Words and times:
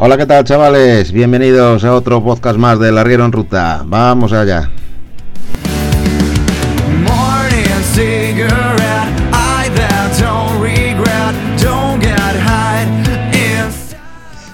Hola, 0.00 0.16
¿qué 0.16 0.26
tal 0.26 0.44
chavales? 0.44 1.10
Bienvenidos 1.12 1.84
a 1.84 1.92
otro 1.94 2.22
podcast 2.22 2.56
más 2.58 2.78
de 2.78 2.92
Larguero 2.92 3.24
en 3.24 3.32
Ruta. 3.32 3.82
Vamos 3.84 4.32
allá. 4.32 4.70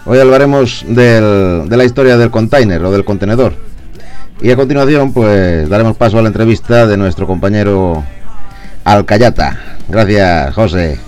Hoy 0.06 0.18
hablaremos 0.18 0.84
del- 0.88 1.68
de 1.68 1.76
la 1.76 1.84
historia 1.84 2.16
del 2.16 2.30
container 2.30 2.82
o 2.84 2.90
del 2.90 3.04
contenedor. 3.04 3.54
Y 4.40 4.50
a 4.50 4.56
continuación, 4.56 5.12
pues 5.12 5.68
daremos 5.68 5.96
paso 5.96 6.18
a 6.18 6.22
la 6.22 6.28
entrevista 6.28 6.86
de 6.86 6.96
nuestro 6.96 7.26
compañero 7.26 8.02
Alcayata. 8.84 9.58
Gracias, 9.88 10.54
José. 10.54 10.98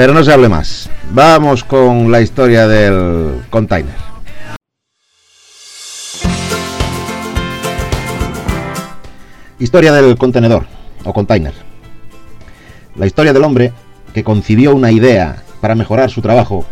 Pero 0.00 0.14
no 0.14 0.24
se 0.24 0.32
hable 0.32 0.48
más. 0.48 0.88
Vamos 1.12 1.62
con 1.62 2.10
la 2.10 2.22
historia 2.22 2.66
del 2.66 3.42
container. 3.50 3.94
Historia 9.58 9.92
del 9.92 10.16
contenedor 10.16 10.64
o 11.04 11.12
container. 11.12 11.52
La 12.96 13.04
historia 13.04 13.34
del 13.34 13.44
hombre 13.44 13.74
que 14.14 14.24
concibió 14.24 14.74
una 14.74 14.90
idea 14.90 15.42
para 15.60 15.74
mejorar 15.74 16.08
su 16.08 16.22
trabajo, 16.22 16.64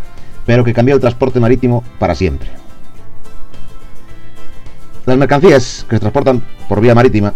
pero 0.47 0.65
que 0.65 0.73
cambió 0.73 0.95
el 0.95 1.01
transporte 1.03 1.39
marítimo 1.39 1.85
para 1.99 2.15
siempre. 2.15 2.49
Las 5.05 5.19
mercancías 5.19 5.85
que 5.87 5.97
se 5.97 6.01
transportan 6.01 6.43
por 6.67 6.81
vía 6.81 6.95
marítima 6.95 7.35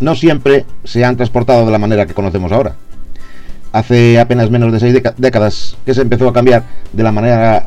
no 0.00 0.16
siempre 0.16 0.66
se 0.82 1.04
han 1.04 1.14
transportado 1.16 1.64
de 1.64 1.70
la 1.70 1.78
manera 1.78 2.06
que 2.06 2.14
conocemos 2.14 2.50
ahora 2.50 2.74
hace 3.72 4.18
apenas 4.18 4.50
menos 4.50 4.72
de 4.72 4.80
seis 4.80 5.02
décadas 5.16 5.76
que 5.84 5.94
se 5.94 6.02
empezó 6.02 6.28
a 6.28 6.32
cambiar 6.32 6.64
de 6.92 7.02
la 7.02 7.12
manera 7.12 7.64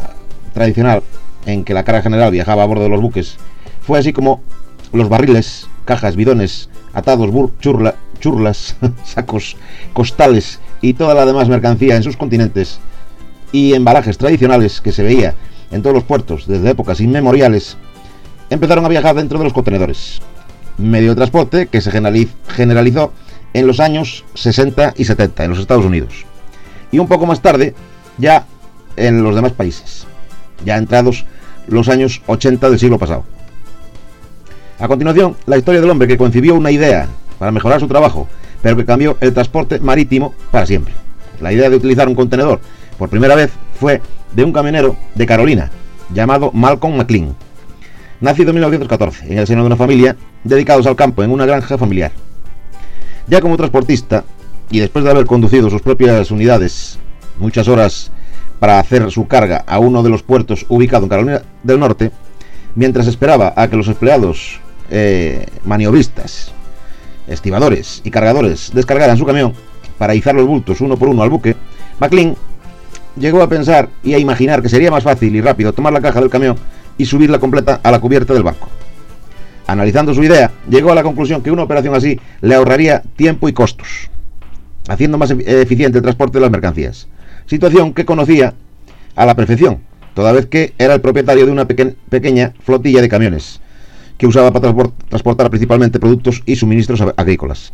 tradicional 0.53 1.03
en 1.45 1.63
que 1.63 1.73
la 1.73 1.83
carga 1.83 2.01
general 2.01 2.31
viajaba 2.31 2.63
a 2.63 2.65
bordo 2.67 2.83
de 2.83 2.89
los 2.89 3.01
buques. 3.01 3.37
Fue 3.81 3.99
así 3.99 4.13
como 4.13 4.41
los 4.93 5.09
barriles, 5.09 5.67
cajas, 5.85 6.15
bidones, 6.15 6.69
atados, 6.93 7.29
bur- 7.29 7.51
churla- 7.61 7.95
churlas, 8.19 8.75
sacos, 9.05 9.55
costales 9.93 10.59
y 10.81 10.93
toda 10.93 11.13
la 11.13 11.25
demás 11.25 11.47
mercancía 11.49 11.95
en 11.95 12.03
sus 12.03 12.17
continentes 12.17 12.79
y 13.51 13.73
embalajes 13.73 14.17
tradicionales 14.17 14.81
que 14.81 14.91
se 14.91 15.03
veía 15.03 15.35
en 15.71 15.81
todos 15.81 15.93
los 15.95 16.03
puertos 16.03 16.47
desde 16.47 16.71
épocas 16.71 16.99
inmemoriales 16.99 17.77
empezaron 18.49 18.83
a 18.85 18.89
viajar 18.89 19.15
dentro 19.15 19.37
de 19.37 19.45
los 19.45 19.53
contenedores. 19.53 20.19
Medio 20.77 21.09
de 21.09 21.15
transporte 21.15 21.67
que 21.67 21.81
se 21.81 21.91
generaliz- 21.91 22.31
generalizó 22.49 23.13
en 23.53 23.67
los 23.67 23.79
años 23.79 24.25
60 24.33 24.93
y 24.97 25.05
70 25.05 25.43
en 25.43 25.49
los 25.49 25.59
Estados 25.59 25.85
Unidos. 25.85 26.25
Y 26.91 26.99
un 26.99 27.07
poco 27.07 27.25
más 27.25 27.41
tarde 27.41 27.73
ya 28.17 28.45
en 28.97 29.23
los 29.23 29.35
demás 29.35 29.53
países, 29.53 30.05
ya 30.65 30.77
entrados 30.77 31.25
los 31.67 31.89
años 31.89 32.21
80 32.27 32.69
del 32.69 32.79
siglo 32.79 32.99
pasado. 32.99 33.23
A 34.79 34.87
continuación, 34.87 35.35
la 35.45 35.57
historia 35.57 35.81
del 35.81 35.89
hombre 35.89 36.07
que 36.07 36.17
concibió 36.17 36.55
una 36.55 36.71
idea 36.71 37.07
para 37.37 37.51
mejorar 37.51 37.79
su 37.79 37.87
trabajo, 37.87 38.27
pero 38.61 38.75
que 38.75 38.85
cambió 38.85 39.17
el 39.21 39.33
transporte 39.33 39.79
marítimo 39.79 40.33
para 40.51 40.65
siempre. 40.65 40.93
La 41.39 41.53
idea 41.53 41.69
de 41.69 41.75
utilizar 41.75 42.07
un 42.07 42.15
contenedor 42.15 42.59
por 42.97 43.09
primera 43.09 43.35
vez 43.35 43.51
fue 43.79 44.01
de 44.33 44.43
un 44.43 44.53
camionero 44.53 44.95
de 45.15 45.25
Carolina, 45.25 45.71
llamado 46.13 46.51
Malcolm 46.53 46.95
McLean, 46.97 47.35
nacido 48.19 48.49
en 48.49 48.55
1914, 48.55 49.31
en 49.31 49.39
el 49.39 49.47
seno 49.47 49.61
de 49.61 49.67
una 49.67 49.75
familia 49.75 50.15
dedicados 50.43 50.85
al 50.87 50.95
campo 50.95 51.23
en 51.23 51.31
una 51.31 51.45
granja 51.45 51.77
familiar. 51.77 52.11
Ya 53.27 53.41
como 53.41 53.57
transportista, 53.57 54.23
y 54.69 54.79
después 54.79 55.03
de 55.05 55.11
haber 55.11 55.25
conducido 55.25 55.69
sus 55.69 55.81
propias 55.81 56.31
unidades 56.31 56.97
muchas 57.37 57.67
horas 57.67 58.11
para 58.59 58.79
hacer 58.79 59.11
su 59.11 59.27
carga 59.27 59.63
a 59.67 59.79
uno 59.79 60.03
de 60.03 60.09
los 60.09 60.23
puertos 60.23 60.65
ubicado 60.69 61.03
en 61.03 61.09
Carolina 61.09 61.41
del 61.63 61.79
Norte, 61.79 62.11
mientras 62.75 63.07
esperaba 63.07 63.53
a 63.55 63.69
que 63.69 63.75
los 63.75 63.87
empleados 63.87 64.59
eh, 64.89 65.45
maniobristas, 65.65 66.51
estibadores 67.27 68.01
y 68.03 68.11
cargadores 68.11 68.71
descargaran 68.73 69.17
su 69.17 69.25
camión 69.25 69.53
para 69.97 70.15
izar 70.15 70.35
los 70.35 70.47
bultos 70.47 70.81
uno 70.81 70.97
por 70.97 71.09
uno 71.09 71.23
al 71.23 71.29
buque, 71.29 71.55
McLean 71.99 72.35
llegó 73.17 73.41
a 73.41 73.49
pensar 73.49 73.89
y 74.03 74.13
a 74.13 74.19
imaginar 74.19 74.61
que 74.61 74.69
sería 74.69 74.91
más 74.91 75.03
fácil 75.03 75.35
y 75.35 75.41
rápido 75.41 75.73
tomar 75.73 75.93
la 75.93 76.01
caja 76.01 76.21
del 76.21 76.29
camión 76.29 76.55
y 76.97 77.05
subirla 77.05 77.39
completa 77.39 77.79
a 77.83 77.91
la 77.91 77.99
cubierta 77.99 78.33
del 78.33 78.43
barco. 78.43 78.69
Analizando 79.67 80.13
su 80.13 80.23
idea, 80.23 80.51
llegó 80.69 80.91
a 80.91 80.95
la 80.95 81.03
conclusión 81.03 81.41
que 81.41 81.51
una 81.51 81.63
operación 81.63 81.95
así 81.95 82.19
le 82.41 82.55
ahorraría 82.55 83.01
tiempo 83.15 83.47
y 83.47 83.53
costos, 83.53 84.09
haciendo 84.87 85.17
más 85.17 85.31
efi- 85.31 85.47
eficiente 85.47 85.97
el 85.99 86.01
transporte 86.03 86.37
de 86.37 86.41
las 86.41 86.51
mercancías. 86.51 87.07
Situación 87.45 87.93
que 87.93 88.05
conocía 88.05 88.53
a 89.15 89.25
la 89.25 89.35
perfección, 89.35 89.79
toda 90.13 90.31
vez 90.31 90.47
que 90.47 90.73
era 90.77 90.93
el 90.93 91.01
propietario 91.01 91.45
de 91.45 91.51
una 91.51 91.67
peque- 91.67 91.95
pequeña 92.09 92.53
flotilla 92.63 93.01
de 93.01 93.09
camiones, 93.09 93.61
que 94.17 94.27
usaba 94.27 94.51
para 94.51 94.69
transpor- 94.69 94.93
transportar 95.09 95.49
principalmente 95.49 95.99
productos 95.99 96.41
y 96.45 96.55
suministros 96.55 97.01
ag- 97.01 97.13
agrícolas. 97.15 97.71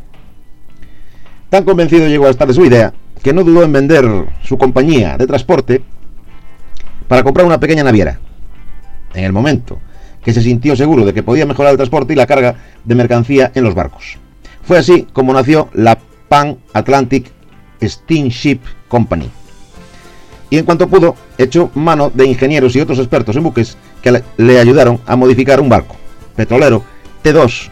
Tan 1.50 1.64
convencido 1.64 2.08
llegó 2.08 2.28
a 2.28 2.30
estar 2.30 2.48
de 2.48 2.54
su 2.54 2.66
idea, 2.66 2.94
que 3.24 3.34
no 3.34 3.44
dudó 3.44 3.64
en 3.64 3.72
vender 3.72 4.06
su 4.44 4.58
compañía 4.58 5.18
de 5.18 5.26
transporte 5.26 5.82
para 7.08 7.24
comprar 7.24 7.46
una 7.46 7.60
pequeña 7.60 7.84
naviera. 7.84 8.20
En 9.14 9.24
el 9.24 9.32
momento 9.34 9.80
que 10.28 10.34
se 10.34 10.42
sintió 10.42 10.76
seguro 10.76 11.06
de 11.06 11.14
que 11.14 11.24
podía 11.24 11.46
mejorar 11.46 11.72
el 11.72 11.78
transporte 11.78 12.12
y 12.12 12.18
la 12.18 12.28
carga 12.28 12.58
de 12.84 12.96
mercancía 12.96 13.50
en 13.56 13.64
los 13.64 13.74
barcos. 13.74 14.18
Fue 14.62 14.78
así 14.78 15.08
como 15.14 15.32
nació 15.32 15.70
la 15.72 15.98
Pan 16.28 16.58
Atlantic 16.74 17.32
Steamship 17.82 18.60
Company. 18.90 19.30
Y 20.50 20.58
en 20.58 20.66
cuanto 20.66 20.90
pudo, 20.90 21.16
echó 21.38 21.72
mano 21.76 22.12
de 22.14 22.26
ingenieros 22.26 22.76
y 22.76 22.82
otros 22.82 23.00
expertos 23.00 23.38
en 23.38 23.44
buques 23.44 23.78
que 24.02 24.22
le, 24.36 24.60
ayudaron 24.60 25.00
a 25.06 25.16
modificar 25.16 25.62
un 25.62 25.70
barco 25.70 25.96
petrolero 26.36 26.84
T2 27.24 27.70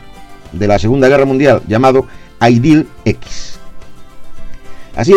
de 0.54 0.68
la 0.70 0.80
Segunda 0.80 1.10
Guerra 1.10 1.26
Mundial 1.26 1.62
llamado 1.68 2.08
Ideal 2.40 2.88
X. 3.04 3.60
Así, 4.96 5.14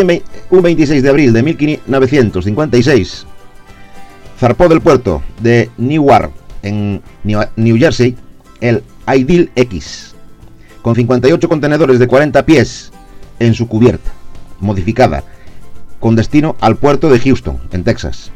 un 0.51 0.63
26 0.63 1.05
de 1.05 1.09
abril 1.09 1.33
de 1.33 1.45
1956, 1.45 3.27
zarpó 4.41 4.69
del 4.69 4.81
puerto 4.81 5.23
de 5.41 5.71
Newark, 5.79 6.33
en 6.63 7.03
New 7.25 7.77
Jersey, 7.79 8.17
el 8.61 8.83
Ideal 9.07 9.51
X, 9.55 10.15
con 10.83 10.95
58 10.95 11.49
contenedores 11.49 11.99
de 11.99 12.07
40 12.09 12.45
pies 12.47 12.93
en 13.39 13.55
su 13.55 13.69
cubierta, 13.69 14.11
modificada, 14.61 15.25
con 16.01 16.17
destino 16.17 16.57
al 16.61 16.77
puerto 16.77 17.09
de 17.11 17.19
Houston, 17.21 17.59
en 17.73 17.85
Texas. 17.85 18.31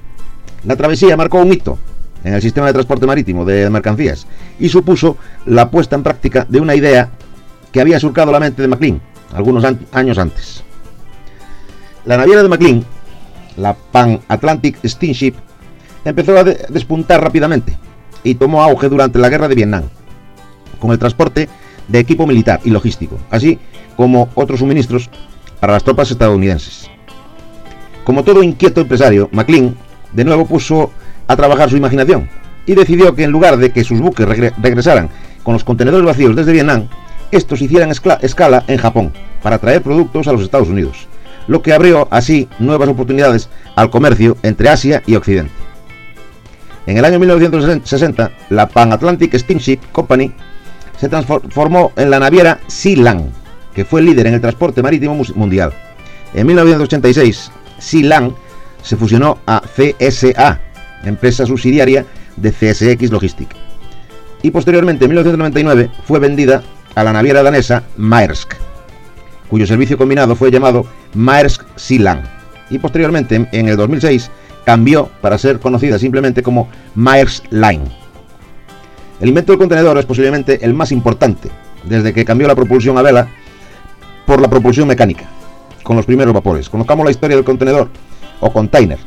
La 0.65 0.77
travesía 0.77 1.17
marcó 1.17 1.39
un 1.39 1.53
hito 1.53 1.79
en 2.25 2.35
el 2.35 2.43
sistema 2.43 2.69
de 2.69 2.73
transporte 2.73 3.07
marítimo 3.07 3.45
de 3.45 3.69
mercancías 3.69 4.27
y 4.61 4.69
supuso 4.69 5.17
la 5.45 5.71
puesta 5.71 5.97
en 5.97 6.03
práctica 6.05 6.47
de 6.49 6.61
una 6.61 6.75
idea 6.77 7.11
que 7.73 7.81
había 7.81 7.99
surcado 7.99 8.31
la 8.31 8.39
mente 8.41 8.63
de 8.63 8.69
McLean 8.69 9.01
algunos 9.35 9.65
años 9.93 10.19
antes. 10.19 10.63
La 12.05 12.17
naviera 12.17 12.43
de 12.43 12.49
McLean, 12.49 12.85
la 13.57 13.75
Pan 13.75 14.21
Atlantic 14.29 14.77
Steamship, 14.85 15.35
empezó 16.05 16.37
a 16.37 16.45
de- 16.45 16.67
despuntar 16.69 17.23
rápidamente 17.23 17.77
y 18.25 18.35
tomó 18.35 18.63
auge 18.63 18.89
durante 18.89 19.19
la 19.19 19.29
guerra 19.29 19.49
de 19.49 19.55
Vietnam, 19.55 19.85
con 20.79 20.91
el 20.93 20.99
transporte 20.99 21.49
de 21.89 21.99
equipo 21.99 22.27
militar 22.27 22.61
y 22.65 22.71
logístico, 22.71 23.19
así 23.31 23.59
como 23.97 24.29
otros 24.35 24.61
suministros 24.61 25.11
para 25.61 25.75
las 25.75 25.85
tropas 25.85 26.11
estadounidenses. 26.11 26.89
Como 28.05 28.25
todo 28.25 28.43
inquieto 28.43 28.81
empresario, 28.81 29.29
McLean 29.33 29.77
de 30.13 30.25
nuevo 30.25 30.47
puso 30.47 30.91
a 31.29 31.37
trabajar 31.37 31.71
su 31.71 31.77
imaginación 31.77 32.29
y 32.67 32.75
decidió 32.75 33.15
que 33.15 33.25
en 33.25 33.31
lugar 33.31 33.57
de 33.57 33.71
que 33.71 33.85
sus 33.85 34.01
buques 34.01 34.27
regre- 34.27 34.53
regresaran 34.61 35.09
con 35.43 35.55
los 35.55 35.65
contenedores 35.65 36.07
vacíos 36.07 36.37
desde 36.37 36.53
Vietnam, 36.53 36.89
estos 37.31 37.63
hicieran 37.63 37.91
escala 37.91 38.65
en 38.67 38.79
Japón 38.79 39.13
para 39.43 39.59
traer 39.59 39.83
productos 39.83 40.29
a 40.29 40.33
los 40.33 40.43
Estados 40.43 40.69
Unidos, 40.69 41.07
lo 41.47 41.63
que 41.63 41.73
abrió 41.73 42.07
así 42.11 42.49
nuevas 42.59 42.89
oportunidades 42.89 43.49
al 43.75 43.91
comercio 43.91 44.37
entre 44.43 44.69
Asia 44.69 45.03
y 45.07 45.17
Occidente. 45.17 45.62
En 46.87 46.97
el 46.99 47.05
año 47.05 47.19
1960, 47.19 48.31
la 48.51 48.69
Pan 48.69 48.93
Atlantic 48.93 49.35
Steamship 49.37 49.79
Company 49.93 50.33
se 50.99 51.09
transformó 51.09 51.93
en 51.97 52.11
la 52.11 52.19
naviera 52.19 52.61
Sea 52.67 52.97
Land, 52.97 53.31
que 53.75 53.85
fue 53.85 54.03
líder 54.03 54.27
en 54.27 54.35
el 54.35 54.41
transporte 54.41 54.83
marítimo 54.83 55.15
mundial. 55.35 55.73
En 56.35 56.47
1986, 56.47 57.51
Sea 57.79 58.05
Land 58.07 58.35
se 58.83 58.97
fusionó 58.97 59.39
a 59.47 59.61
CSA, 59.63 60.61
empresa 61.05 61.47
subsidiaria 61.47 62.05
de 62.37 62.51
CSX 62.51 63.11
Logistic. 63.11 63.49
Y 64.43 64.51
posteriormente, 64.51 65.05
en 65.05 65.11
1999, 65.11 65.91
fue 66.05 66.19
vendida 66.19 66.63
a 66.97 67.05
la 67.05 67.13
naviera 67.13 67.43
danesa 67.45 67.85
Maersk, 67.97 68.55
cuyo 69.49 69.67
servicio 69.67 69.97
combinado 69.97 70.35
fue 70.35 70.51
llamado 70.51 70.85
Maersk 71.15 71.63
Sea 71.77 72.01
Land. 72.01 72.25
Y 72.71 72.79
posteriormente, 72.79 73.37
en- 73.37 73.49
en 73.53 73.69
el 73.69 73.77
2006, 73.77 74.31
cambió 74.65 75.09
para 75.21 75.39
ser 75.39 75.59
conocida 75.61 75.99
simplemente 75.99 76.43
como 76.43 76.69
Maersk 76.95 77.45
Line. 77.51 77.85
El 79.21 79.29
invento 79.29 79.53
del 79.53 79.59
contenedor 79.59 79.99
es 79.99 80.07
posiblemente 80.07 80.65
el 80.65 80.75
más 80.75 80.93
importante, 80.93 81.51
desde 81.85 82.13
que 82.13 82.25
cambió 82.25 82.49
la 82.49 82.55
propulsión 82.55 82.99
a 82.99 83.03
vela 83.03 83.29
por 84.27 84.41
la 84.41 84.49
propulsión 84.49 84.89
mecánica, 84.89 85.25
con 85.83 85.97
los 85.97 86.07
primeros 86.07 86.35
vapores. 86.35 86.69
Conozcamos 86.69 87.05
la 87.05 87.11
historia 87.11 87.37
del 87.37 87.45
contenedor 87.45 87.89
o 88.41 88.53
container, 88.53 88.99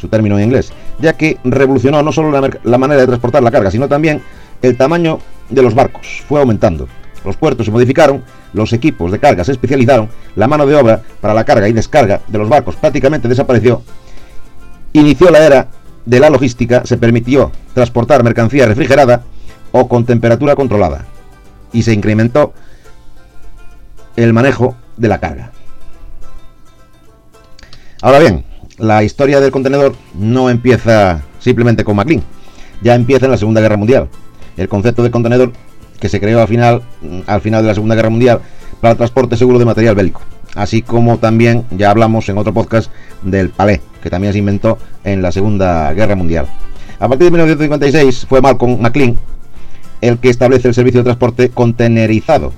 su 0.00 0.08
término 0.08 0.38
en 0.38 0.44
inglés, 0.44 0.72
ya 1.00 1.14
que 1.14 1.38
revolucionó 1.44 2.02
no 2.02 2.12
solo 2.12 2.30
la, 2.30 2.50
la 2.62 2.78
manera 2.78 3.00
de 3.00 3.06
transportar 3.06 3.42
la 3.42 3.50
carga, 3.50 3.70
sino 3.70 3.88
también 3.88 4.22
el 4.62 4.76
tamaño 4.76 5.18
de 5.50 5.62
los 5.62 5.74
barcos. 5.74 6.22
Fue 6.28 6.40
aumentando. 6.40 6.88
Los 7.24 7.36
puertos 7.36 7.66
se 7.66 7.72
modificaron, 7.72 8.22
los 8.52 8.72
equipos 8.72 9.10
de 9.10 9.18
carga 9.18 9.44
se 9.44 9.52
especializaron, 9.52 10.08
la 10.36 10.46
mano 10.46 10.66
de 10.66 10.74
obra 10.74 11.02
para 11.20 11.34
la 11.34 11.44
carga 11.44 11.68
y 11.68 11.72
descarga 11.72 12.20
de 12.28 12.38
los 12.38 12.48
barcos 12.48 12.76
prácticamente 12.76 13.28
desapareció. 13.28 13.82
Inició 14.94 15.30
la 15.32 15.44
era 15.44 15.68
de 16.06 16.20
la 16.20 16.30
logística, 16.30 16.86
se 16.86 16.96
permitió 16.96 17.50
transportar 17.74 18.22
mercancía 18.22 18.66
refrigerada 18.66 19.24
o 19.72 19.88
con 19.88 20.06
temperatura 20.06 20.54
controlada 20.54 21.04
y 21.72 21.82
se 21.82 21.92
incrementó 21.92 22.54
el 24.14 24.32
manejo 24.32 24.76
de 24.96 25.08
la 25.08 25.18
carga. 25.18 25.50
Ahora 28.02 28.20
bien, 28.20 28.44
la 28.78 29.02
historia 29.02 29.40
del 29.40 29.50
contenedor 29.50 29.96
no 30.14 30.48
empieza 30.48 31.22
simplemente 31.40 31.82
con 31.82 31.96
McLean, 31.96 32.22
ya 32.80 32.94
empieza 32.94 33.24
en 33.24 33.32
la 33.32 33.38
Segunda 33.38 33.60
Guerra 33.60 33.76
Mundial. 33.76 34.08
El 34.56 34.68
concepto 34.68 35.02
de 35.02 35.10
contenedor 35.10 35.52
que 35.98 36.08
se 36.08 36.20
creó 36.20 36.40
al 36.40 36.46
final, 36.46 36.82
al 37.26 37.40
final 37.40 37.62
de 37.62 37.68
la 37.68 37.74
Segunda 37.74 37.96
Guerra 37.96 38.10
Mundial 38.10 38.40
para 38.80 38.92
el 38.92 38.96
transporte 38.98 39.36
seguro 39.36 39.58
de 39.58 39.64
material 39.64 39.96
bélico. 39.96 40.20
Así 40.54 40.82
como 40.82 41.18
también 41.18 41.64
ya 41.70 41.90
hablamos 41.90 42.28
en 42.28 42.38
otro 42.38 42.54
podcast 42.54 42.90
del 43.22 43.50
palé, 43.50 43.80
que 44.02 44.10
también 44.10 44.32
se 44.32 44.38
inventó 44.38 44.78
en 45.02 45.22
la 45.22 45.32
Segunda 45.32 45.92
Guerra 45.92 46.14
Mundial. 46.14 46.46
A 46.98 47.08
partir 47.08 47.26
de 47.26 47.30
1956 47.32 48.26
fue 48.28 48.40
Malcolm 48.40 48.80
McLean 48.80 49.18
el 50.00 50.18
que 50.18 50.28
establece 50.28 50.68
el 50.68 50.74
servicio 50.74 51.00
de 51.00 51.04
transporte 51.04 51.48
contenerizado 51.48 52.52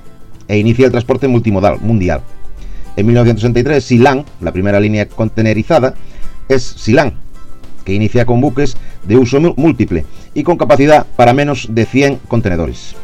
e 0.49 0.59
inicia 0.59 0.87
el 0.87 0.91
transporte 0.91 1.29
multimodal 1.29 1.81
mundial. 1.81 2.23
En 2.97 3.07
1963, 3.07 3.85
Silan, 3.85 4.25
la 4.41 4.51
primera 4.51 4.81
línea 4.81 5.07
contenerizada, 5.07 5.95
es 6.49 6.65
Silan, 6.65 7.15
que 7.85 7.95
inicia 7.95 8.27
con 8.27 8.41
buques 8.41 8.77
de 9.05 9.17
uso 9.17 9.41
múltiple 9.57 10.05
y 10.35 10.43
con 10.43 10.57
capacidad 10.57 11.07
para 11.17 11.35
menos 11.35 11.69
de 11.71 11.87
100 11.87 12.17
contenedores. 12.27 12.97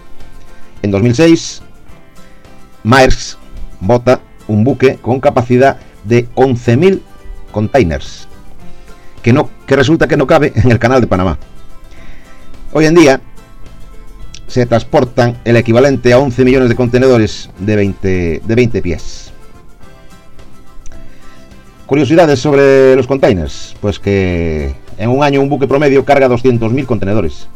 En 0.82 0.90
2006, 0.90 1.62
Maersk 2.82 3.38
bota 3.78 4.20
un 4.52 4.64
buque 4.64 4.98
con 5.00 5.20
capacidad 5.20 5.78
de 6.04 6.28
11.000 6.34 7.00
containers, 7.50 8.28
que, 9.22 9.32
no, 9.32 9.48
que 9.66 9.76
resulta 9.76 10.06
que 10.06 10.16
no 10.16 10.26
cabe 10.26 10.52
en 10.54 10.70
el 10.70 10.78
canal 10.78 11.00
de 11.00 11.06
Panamá. 11.06 11.38
Hoy 12.72 12.86
en 12.86 12.94
día 12.94 13.20
se 14.46 14.66
transportan 14.66 15.38
el 15.44 15.56
equivalente 15.56 16.12
a 16.12 16.18
11 16.18 16.44
millones 16.44 16.68
de 16.68 16.76
contenedores 16.76 17.50
de 17.58 17.76
20, 17.76 18.42
de 18.44 18.54
20 18.54 18.82
pies. 18.82 19.32
Curiosidades 21.86 22.38
sobre 22.38 22.96
los 22.96 23.06
containers, 23.06 23.76
pues 23.80 23.98
que 23.98 24.74
en 24.96 25.10
un 25.10 25.22
año 25.22 25.42
un 25.42 25.48
buque 25.48 25.66
promedio 25.66 26.04
carga 26.04 26.28
200.000 26.28 26.86
contenedores, 26.86 27.48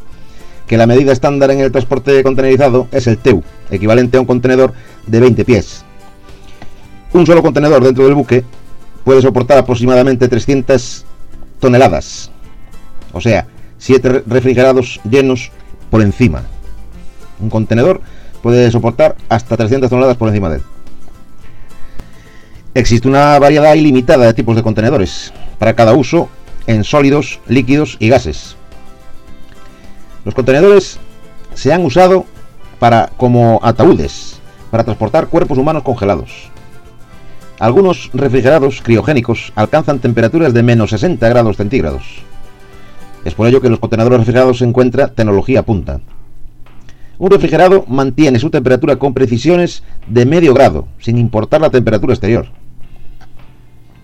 que 0.66 0.76
la 0.76 0.86
medida 0.86 1.12
estándar 1.12 1.50
en 1.50 1.60
el 1.60 1.72
transporte 1.72 2.22
contenerizado 2.22 2.88
es 2.92 3.06
el 3.06 3.18
TEU, 3.18 3.42
equivalente 3.70 4.18
a 4.18 4.20
un 4.20 4.26
contenedor 4.26 4.74
de 5.06 5.20
20 5.20 5.44
pies. 5.44 5.85
Un 7.16 7.24
solo 7.24 7.42
contenedor 7.42 7.82
dentro 7.82 8.04
del 8.04 8.14
buque 8.14 8.44
puede 9.02 9.22
soportar 9.22 9.56
aproximadamente 9.56 10.28
300 10.28 11.06
toneladas, 11.58 12.30
o 13.14 13.22
sea, 13.22 13.46
7 13.78 14.24
refrigerados 14.26 15.00
llenos 15.08 15.50
por 15.88 16.02
encima. 16.02 16.42
Un 17.40 17.48
contenedor 17.48 18.02
puede 18.42 18.70
soportar 18.70 19.16
hasta 19.30 19.56
300 19.56 19.88
toneladas 19.88 20.18
por 20.18 20.28
encima 20.28 20.50
de 20.50 20.56
él. 20.56 20.62
Existe 22.74 23.08
una 23.08 23.38
variedad 23.38 23.72
ilimitada 23.72 24.26
de 24.26 24.34
tipos 24.34 24.54
de 24.54 24.62
contenedores, 24.62 25.32
para 25.58 25.74
cada 25.74 25.94
uso 25.94 26.28
en 26.66 26.84
sólidos, 26.84 27.40
líquidos 27.48 27.96
y 27.98 28.10
gases. 28.10 28.56
Los 30.26 30.34
contenedores 30.34 30.98
se 31.54 31.72
han 31.72 31.82
usado 31.82 32.26
para, 32.78 33.10
como 33.16 33.58
ataúdes, 33.62 34.38
para 34.70 34.84
transportar 34.84 35.28
cuerpos 35.28 35.56
humanos 35.56 35.82
congelados. 35.82 36.54
Algunos 37.58 38.10
refrigerados 38.12 38.82
criogénicos 38.82 39.50
alcanzan 39.54 39.98
temperaturas 39.98 40.52
de 40.52 40.62
menos 40.62 40.90
60 40.90 41.26
grados 41.26 41.56
centígrados. 41.56 42.02
Es 43.24 43.34
por 43.34 43.48
ello 43.48 43.62
que 43.62 43.68
en 43.68 43.70
los 43.70 43.80
contenedores 43.80 44.18
refrigerados 44.18 44.58
se 44.58 44.66
encuentra 44.66 45.08
tecnología 45.08 45.62
punta. 45.62 46.00
Un 47.18 47.30
refrigerado 47.30 47.86
mantiene 47.88 48.38
su 48.38 48.50
temperatura 48.50 48.96
con 48.96 49.14
precisiones 49.14 49.82
de 50.06 50.26
medio 50.26 50.52
grado, 50.52 50.86
sin 50.98 51.16
importar 51.16 51.62
la 51.62 51.70
temperatura 51.70 52.12
exterior. 52.12 52.46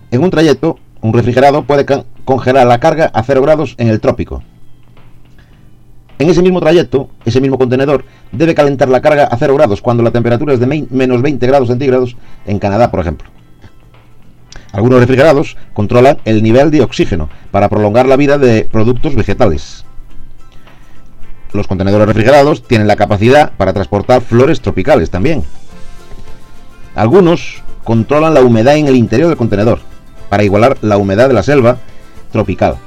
En 0.09 0.23
un 0.23 0.31
trayecto, 0.31 0.79
un 1.01 1.13
refrigerado 1.13 1.63
puede 1.63 1.85
congelar 2.25 2.65
la 2.65 2.79
carga 2.79 3.11
a 3.13 3.21
0 3.21 3.43
grados 3.43 3.75
en 3.77 3.87
el 3.87 3.99
trópico. 3.99 4.41
En 6.17 6.27
ese 6.27 6.41
mismo 6.41 6.59
trayecto, 6.59 7.09
ese 7.23 7.39
mismo 7.39 7.59
contenedor 7.59 8.03
debe 8.31 8.55
calentar 8.55 8.89
la 8.89 9.01
carga 9.01 9.25
a 9.25 9.37
0 9.37 9.55
grados 9.55 9.81
cuando 9.81 10.01
la 10.01 10.11
temperatura 10.11 10.55
es 10.55 10.59
de 10.59 10.87
menos 10.89 11.21
20 11.21 11.45
grados 11.45 11.67
centígrados 11.67 12.17
en 12.47 12.57
Canadá, 12.57 12.89
por 12.89 12.99
ejemplo. 12.99 13.29
Algunos 14.73 14.99
refrigerados 14.99 15.55
controlan 15.73 16.17
el 16.25 16.41
nivel 16.41 16.71
de 16.71 16.81
oxígeno 16.81 17.29
para 17.51 17.69
prolongar 17.69 18.07
la 18.07 18.17
vida 18.17 18.39
de 18.39 18.67
productos 18.69 19.15
vegetales. 19.15 19.85
Los 21.53 21.67
contenedores 21.67 22.07
refrigerados 22.07 22.63
tienen 22.63 22.87
la 22.87 22.95
capacidad 22.95 23.51
para 23.55 23.71
transportar 23.71 24.21
flores 24.21 24.61
tropicales 24.61 25.11
también. 25.11 25.43
Algunos 26.95 27.61
controlan 27.83 28.33
la 28.33 28.41
humedad 28.41 28.75
en 28.75 28.87
el 28.87 28.95
interior 28.95 29.29
del 29.29 29.37
contenedor 29.37 29.79
para 30.29 30.43
igualar 30.43 30.77
la 30.81 30.97
humedad 30.97 31.27
de 31.27 31.35
la 31.35 31.43
selva 31.43 31.77
tropical. 32.31 32.77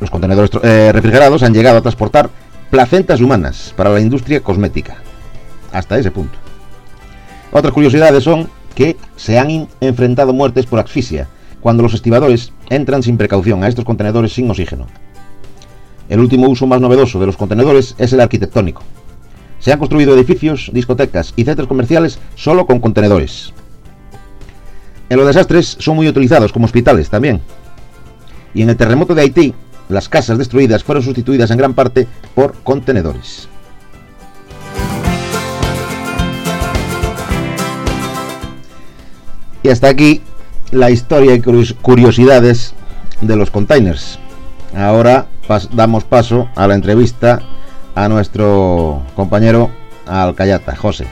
Los 0.00 0.10
contenedores 0.10 0.50
eh, 0.64 0.90
refrigerados 0.92 1.44
han 1.44 1.54
llegado 1.54 1.78
a 1.78 1.82
transportar 1.82 2.28
placentas 2.70 3.20
humanas 3.20 3.72
para 3.76 3.90
la 3.90 4.00
industria 4.00 4.40
cosmética. 4.40 4.96
Hasta 5.72 5.96
ese 5.96 6.10
punto. 6.10 6.36
Otras 7.52 7.72
curiosidades 7.72 8.24
son 8.24 8.48
que 8.72 8.96
se 9.16 9.38
han 9.38 9.68
enfrentado 9.80 10.32
muertes 10.32 10.66
por 10.66 10.80
asfixia 10.80 11.28
cuando 11.60 11.82
los 11.82 11.94
estibadores 11.94 12.52
entran 12.70 13.02
sin 13.02 13.16
precaución 13.16 13.62
a 13.62 13.68
estos 13.68 13.84
contenedores 13.84 14.32
sin 14.32 14.50
oxígeno. 14.50 14.86
El 16.08 16.20
último 16.20 16.48
uso 16.48 16.66
más 16.66 16.80
novedoso 16.80 17.20
de 17.20 17.26
los 17.26 17.36
contenedores 17.36 17.94
es 17.98 18.12
el 18.12 18.20
arquitectónico. 18.20 18.82
Se 19.60 19.72
han 19.72 19.78
construido 19.78 20.14
edificios, 20.14 20.70
discotecas 20.74 21.32
y 21.36 21.44
centros 21.44 21.68
comerciales 21.68 22.18
solo 22.34 22.66
con 22.66 22.80
contenedores. 22.80 23.52
En 25.08 25.18
los 25.18 25.26
desastres 25.26 25.76
son 25.78 25.96
muy 25.96 26.08
utilizados 26.08 26.52
como 26.52 26.64
hospitales 26.64 27.10
también. 27.10 27.40
Y 28.54 28.62
en 28.62 28.70
el 28.70 28.76
terremoto 28.76 29.14
de 29.14 29.22
Haití, 29.22 29.54
las 29.88 30.08
casas 30.08 30.38
destruidas 30.38 30.82
fueron 30.82 31.04
sustituidas 31.04 31.50
en 31.50 31.58
gran 31.58 31.74
parte 31.74 32.08
por 32.34 32.54
contenedores. 32.62 33.48
Y 39.62 39.68
hasta 39.68 39.88
aquí 39.88 40.20
la 40.70 40.90
historia 40.90 41.34
y 41.34 41.40
curios- 41.40 41.74
curiosidades 41.80 42.74
de 43.20 43.36
los 43.36 43.50
containers. 43.50 44.18
Ahora 44.76 45.26
damos 45.72 46.04
paso 46.04 46.48
a 46.56 46.66
la 46.66 46.74
entrevista 46.74 47.42
a 47.94 48.08
nuestro 48.08 49.02
compañero 49.14 49.70
Alcayata, 50.06 50.74
José. 50.74 51.06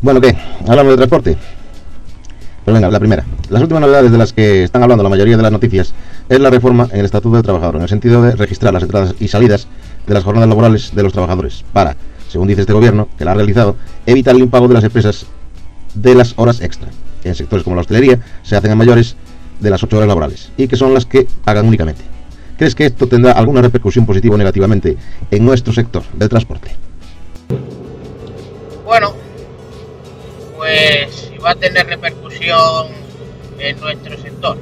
Bueno, 0.00 0.20
¿qué? 0.20 0.36
Hablamos 0.66 0.92
de 0.92 0.96
transporte. 0.96 1.36
Pues 2.64 2.74
venga, 2.74 2.90
la 2.90 3.00
primera. 3.00 3.24
Las 3.50 3.60
últimas 3.60 3.80
novedades 3.80 4.12
de 4.12 4.18
las 4.18 4.32
que 4.32 4.62
están 4.62 4.84
hablando 4.84 5.02
la 5.02 5.10
mayoría 5.10 5.36
de 5.36 5.42
las 5.42 5.50
noticias 5.50 5.94
es 6.28 6.38
la 6.38 6.48
reforma 6.48 6.88
en 6.92 7.00
el 7.00 7.04
Estatuto 7.04 7.34
del 7.34 7.42
Trabajador, 7.42 7.76
en 7.76 7.82
el 7.82 7.88
sentido 7.88 8.22
de 8.22 8.36
registrar 8.36 8.72
las 8.72 8.84
entradas 8.84 9.14
y 9.18 9.28
salidas 9.28 9.66
de 10.06 10.14
las 10.14 10.22
jornadas 10.22 10.48
laborales 10.48 10.94
de 10.94 11.02
los 11.02 11.12
trabajadores, 11.12 11.64
para, 11.72 11.96
según 12.28 12.46
dice 12.46 12.60
este 12.60 12.72
gobierno, 12.72 13.08
que 13.18 13.24
la 13.24 13.32
ha 13.32 13.34
realizado, 13.34 13.76
evitar 14.06 14.36
el 14.36 14.42
impago 14.42 14.68
de 14.68 14.74
las 14.74 14.84
empresas 14.84 15.26
de 15.94 16.14
las 16.14 16.34
horas 16.36 16.60
extra. 16.60 16.88
En 17.24 17.34
sectores 17.34 17.64
como 17.64 17.74
la 17.74 17.82
hostelería 17.82 18.20
se 18.42 18.56
hacen 18.56 18.70
a 18.70 18.76
mayores 18.76 19.16
de 19.58 19.70
las 19.70 19.82
8 19.82 19.96
horas 19.96 20.08
laborales 20.08 20.50
y 20.56 20.68
que 20.68 20.76
son 20.76 20.94
las 20.94 21.04
que 21.04 21.26
pagan 21.44 21.66
únicamente. 21.66 22.02
¿Crees 22.58 22.76
que 22.76 22.86
esto 22.86 23.08
tendrá 23.08 23.32
alguna 23.32 23.60
repercusión 23.60 24.06
positiva 24.06 24.36
o 24.36 24.38
negativamente 24.38 24.96
en 25.30 25.44
nuestro 25.44 25.72
sector 25.72 26.04
del 26.12 26.28
transporte? 26.28 26.76
Bueno, 28.84 29.14
pues 30.56 31.31
va 31.44 31.50
a 31.50 31.54
tener 31.54 31.86
repercusión 31.86 32.88
en 33.58 33.80
nuestro 33.80 34.16
sector. 34.18 34.56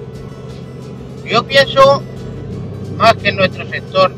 Yo 1.24 1.44
pienso 1.44 2.02
más 2.96 3.14
que 3.14 3.28
en 3.28 3.36
nuestro 3.36 3.68
sector, 3.68 4.12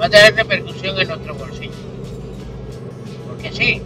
va 0.00 0.06
a 0.06 0.10
tener 0.10 0.34
repercusión 0.34 0.98
en 0.98 1.08
nuestro 1.08 1.34
bolsillo. 1.34 1.72
Porque 3.28 3.52
sí, 3.52 3.72
eh, 3.74 3.82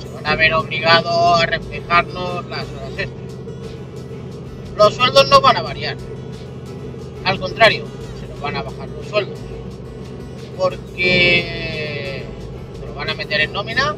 se 0.00 0.08
van 0.14 0.26
a 0.26 0.36
ver 0.36 0.54
obligados 0.54 1.42
a 1.42 1.46
reflejarnos 1.46 2.46
las 2.46 2.66
horas 2.68 2.98
extras. 2.98 3.34
los 4.76 4.94
sueldos 4.94 5.28
no 5.28 5.40
van 5.40 5.56
a 5.56 5.62
variar. 5.62 5.96
Al 7.24 7.40
contrario, 7.40 7.84
se 8.20 8.28
nos 8.28 8.40
van 8.40 8.56
a 8.56 8.62
bajar 8.62 8.88
los 8.88 9.06
sueldos. 9.06 9.38
Porque 10.56 12.24
se 12.80 12.86
los 12.86 12.94
van 12.94 13.10
a 13.10 13.14
meter 13.14 13.40
en 13.40 13.52
nómina. 13.52 13.96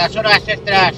Las 0.00 0.16
horas 0.16 0.42
extras 0.48 0.94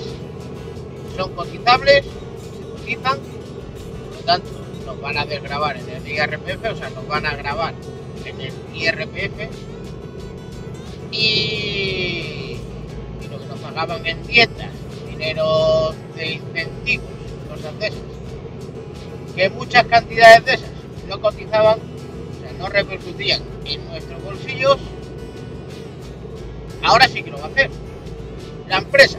son 1.17 1.35
cotizables, 1.35 2.05
se 2.05 2.71
cotizan, 2.71 3.19
por 3.19 4.15
lo 4.15 4.21
tanto 4.25 4.49
nos 4.87 5.01
van 5.01 5.19
a 5.19 5.27
desgravar 5.27 5.77
en 5.77 5.89
el 5.89 6.07
IRPF, 6.07 6.73
o 6.73 6.77
sea, 6.77 6.89
nos 6.91 7.09
van 7.09 7.27
a 7.27 7.35
grabar 7.35 7.75
en 8.25 8.41
el 8.41 8.53
IRPF 8.73 9.51
y, 11.11 11.19
y 11.19 12.61
lo 13.29 13.41
que 13.41 13.47
nos 13.47 13.59
pagaban 13.59 14.07
en 14.07 14.25
dietas, 14.25 14.71
dinero 15.11 15.93
de 16.15 16.35
incentivos, 16.35 17.11
cosas 17.51 17.77
de 17.81 17.89
esas, 17.89 18.01
que 19.35 19.51
muchas 19.51 19.85
cantidades 19.87 20.45
de 20.45 20.55
esas 20.55 20.71
no 21.09 21.21
cotizaban, 21.21 21.81
o 21.81 22.41
sea, 22.41 22.53
no 22.57 22.69
repercutían 22.69 23.43
en 23.65 23.85
nuestros 23.89 24.23
bolsillos, 24.23 24.77
ahora 26.85 27.09
sí 27.09 27.25
que 27.25 27.33
lo 27.33 27.39
va 27.39 27.47
a 27.47 27.49
hacer. 27.49 27.82
La 28.73 28.79
empresa 28.79 29.19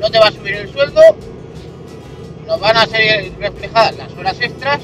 no 0.00 0.10
te 0.10 0.18
va 0.18 0.28
a 0.28 0.32
subir 0.32 0.54
el 0.54 0.72
sueldo, 0.72 1.02
nos 2.46 2.58
van 2.58 2.78
a 2.78 2.86
ser 2.86 3.30
reflejadas 3.38 3.98
las 3.98 4.10
horas 4.14 4.40
extras 4.40 4.80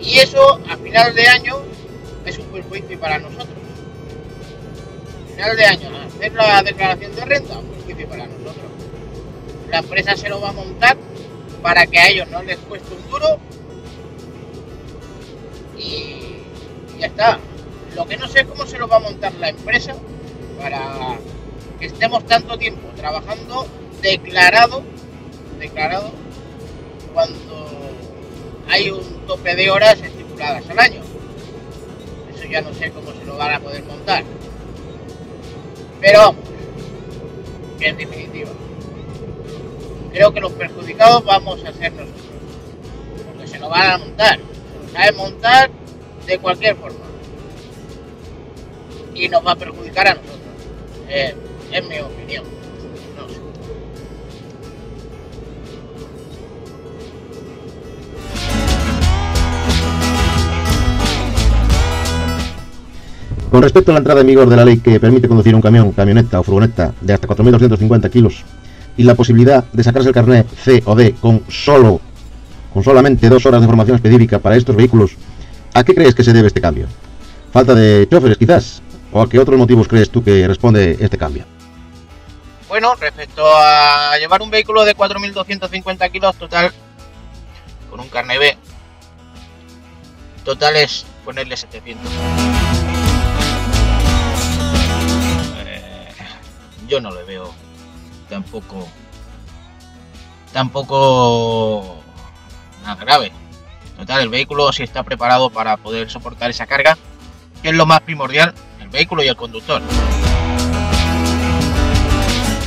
y 0.00 0.18
eso 0.20 0.60
a 0.70 0.76
final 0.76 1.12
de 1.16 1.26
año 1.26 1.56
es 2.24 2.38
un 2.38 2.44
perjuicio 2.46 3.00
para 3.00 3.18
nosotros. 3.18 3.58
A 5.24 5.34
final 5.34 5.56
de 5.56 5.64
año, 5.64 5.90
hacer 6.06 6.32
la 6.32 6.62
declaración 6.62 7.16
de 7.16 7.24
renta, 7.24 7.58
un 7.58 7.66
perjuicio 7.70 8.08
para 8.08 8.26
nosotros. 8.28 8.70
La 9.68 9.78
empresa 9.78 10.16
se 10.16 10.28
lo 10.28 10.40
va 10.40 10.50
a 10.50 10.52
montar 10.52 10.96
para 11.60 11.88
que 11.88 11.98
a 11.98 12.08
ellos 12.08 12.28
no 12.28 12.40
les 12.44 12.58
cueste 12.58 12.94
un 12.94 13.10
duro 13.10 13.38
y 15.76 16.36
ya 17.00 17.08
está. 17.08 17.40
Lo 17.96 18.06
que 18.06 18.16
no 18.16 18.28
sé 18.28 18.42
es 18.42 18.46
cómo 18.46 18.64
se 18.64 18.78
lo 18.78 18.86
va 18.86 18.98
a 18.98 19.00
montar 19.00 19.34
la 19.34 19.48
empresa 19.48 19.96
para 20.60 21.18
que 21.78 21.86
estemos 21.86 22.24
tanto 22.26 22.56
tiempo 22.58 22.88
trabajando 22.96 23.66
declarado, 24.00 24.82
declarado, 25.58 26.10
cuando 27.12 27.66
hay 28.68 28.90
un 28.90 29.26
tope 29.26 29.54
de 29.54 29.70
horas 29.70 30.00
estipuladas 30.00 30.68
al 30.68 30.78
año. 30.78 31.00
Eso 32.34 32.44
ya 32.48 32.60
no 32.60 32.72
sé 32.74 32.90
cómo 32.90 33.12
se 33.12 33.24
lo 33.24 33.36
van 33.36 33.54
a 33.54 33.60
poder 33.60 33.84
montar. 33.84 34.24
Pero 36.00 36.34
en 37.80 37.96
definitiva, 37.96 38.50
creo 40.12 40.32
que 40.32 40.40
los 40.40 40.52
perjudicados 40.52 41.24
vamos 41.24 41.64
a 41.64 41.72
ser 41.72 41.92
nosotros. 41.92 42.22
Porque 43.26 43.46
se 43.46 43.58
lo 43.58 43.68
van 43.68 43.90
a 43.90 43.98
montar. 43.98 44.38
Se 44.38 44.86
lo 44.86 44.92
saben 44.92 45.16
montar 45.16 45.70
de 46.26 46.38
cualquier 46.38 46.76
forma. 46.76 47.04
Y 49.14 49.28
nos 49.28 49.46
va 49.46 49.52
a 49.52 49.56
perjudicar 49.56 50.08
a 50.08 50.14
nosotros. 50.14 50.35
Eh, 51.08 51.34
es 51.72 51.88
mi 51.88 51.98
opinión. 52.00 52.44
Con 63.50 63.62
respecto 63.62 63.90
a 63.90 63.94
la 63.94 63.98
entrada 63.98 64.20
en 64.20 64.26
vigor 64.26 64.50
de 64.50 64.56
la 64.56 64.64
ley 64.64 64.78
que 64.78 65.00
permite 65.00 65.28
conducir 65.28 65.54
un 65.54 65.62
camión, 65.62 65.92
camioneta 65.92 66.40
o 66.40 66.42
furgoneta 66.42 66.92
de 67.00 67.14
hasta 67.14 67.26
4.250 67.26 68.10
kilos 68.10 68.44
y 68.96 69.04
la 69.04 69.14
posibilidad 69.14 69.64
de 69.72 69.82
sacarse 69.82 70.08
el 70.08 70.14
carnet 70.14 70.46
C 70.48 70.82
o 70.84 70.94
D 70.94 71.14
con 71.20 71.42
solo, 71.48 72.00
con 72.74 72.82
solamente 72.82 73.28
dos 73.28 73.46
horas 73.46 73.60
de 73.60 73.66
formación 73.66 73.96
específica 73.96 74.40
para 74.40 74.56
estos 74.56 74.76
vehículos, 74.76 75.12
¿a 75.72 75.84
qué 75.84 75.94
crees 75.94 76.14
que 76.14 76.24
se 76.24 76.32
debe 76.32 76.48
este 76.48 76.60
cambio? 76.60 76.86
¿Falta 77.52 77.74
de 77.74 78.06
choferes 78.10 78.36
quizás? 78.36 78.82
¿O 79.16 79.22
a 79.22 79.30
qué 79.30 79.38
otros 79.38 79.56
motivos 79.56 79.88
crees 79.88 80.10
tú 80.10 80.22
que 80.22 80.46
responde 80.46 80.98
este 81.00 81.16
cambio? 81.16 81.46
Bueno, 82.68 82.94
respecto 82.96 83.46
a 83.46 84.18
llevar 84.18 84.42
un 84.42 84.50
vehículo 84.50 84.84
de 84.84 84.94
4.250 84.94 86.10
kilos 86.10 86.36
total, 86.36 86.70
con 87.88 88.00
un 88.00 88.10
carnet 88.10 88.38
B, 88.38 88.58
total 90.44 90.76
es 90.76 91.06
ponerle 91.24 91.56
700. 91.56 92.12
Eh, 95.64 96.08
yo 96.86 97.00
no 97.00 97.10
le 97.10 97.24
veo 97.24 97.54
tampoco, 98.28 98.86
tampoco 100.52 102.02
nada 102.82 102.96
grave. 102.96 103.32
Total, 103.96 104.20
el 104.20 104.28
vehículo 104.28 104.70
si 104.74 104.82
está 104.82 105.02
preparado 105.04 105.48
para 105.48 105.78
poder 105.78 106.10
soportar 106.10 106.50
esa 106.50 106.66
carga, 106.66 106.98
que 107.62 107.70
es 107.70 107.74
lo 107.74 107.86
más 107.86 108.02
primordial, 108.02 108.52
vehículo 108.96 109.22
y 109.22 109.28
el 109.28 109.36
conductor 109.36 109.82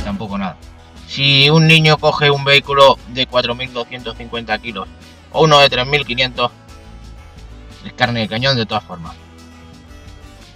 tampoco 0.04 0.38
nada. 0.38 0.56
Si 1.08 1.50
un 1.50 1.66
niño 1.66 1.96
coge 1.96 2.30
un 2.30 2.44
vehículo 2.44 2.98
de 3.08 3.28
4.250 3.28 4.60
kilos 4.60 4.88
o 5.32 5.42
uno 5.42 5.58
de 5.58 5.70
3.500, 5.70 6.50
es 7.86 7.92
carne 7.94 8.20
de 8.20 8.28
cañón 8.28 8.56
de 8.56 8.66
todas 8.66 8.84
formas. 8.84 9.14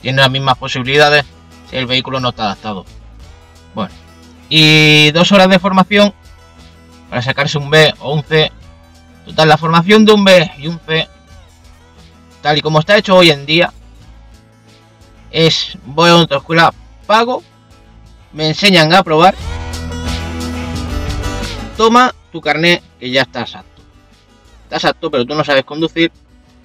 Tiene 0.00 0.20
las 0.20 0.30
mismas 0.30 0.58
posibilidades 0.58 1.24
si 1.70 1.76
el 1.76 1.86
vehículo 1.86 2.20
no 2.20 2.28
está 2.28 2.44
adaptado. 2.44 2.84
Bueno, 3.74 3.92
y 4.48 5.10
dos 5.12 5.32
horas 5.32 5.48
de 5.48 5.58
formación 5.58 6.14
para 7.10 7.22
sacarse 7.22 7.58
un 7.58 7.70
B 7.70 7.94
o 8.00 8.14
un 8.14 8.22
C. 8.22 8.52
Total, 9.24 9.48
la 9.48 9.56
formación 9.56 10.04
de 10.04 10.12
un 10.12 10.22
B 10.22 10.52
y 10.58 10.66
un 10.68 10.78
C, 10.86 11.08
tal 12.42 12.58
y 12.58 12.60
como 12.60 12.78
está 12.78 12.96
hecho 12.96 13.16
hoy 13.16 13.30
en 13.30 13.46
día, 13.46 13.72
es 15.34 15.76
voy 15.84 16.10
a 16.10 16.16
otra 16.16 16.38
escuela, 16.38 16.72
pago 17.08 17.42
me 18.32 18.46
enseñan 18.46 18.92
a 18.94 19.02
probar. 19.02 19.34
Toma 21.76 22.14
tu 22.30 22.40
carnet 22.40 22.82
que 23.00 23.10
ya 23.10 23.22
estás 23.22 23.56
apto. 23.56 23.82
Estás 24.62 24.84
apto, 24.84 25.10
pero 25.10 25.26
tú 25.26 25.34
no 25.34 25.42
sabes 25.42 25.64
conducir, 25.64 26.12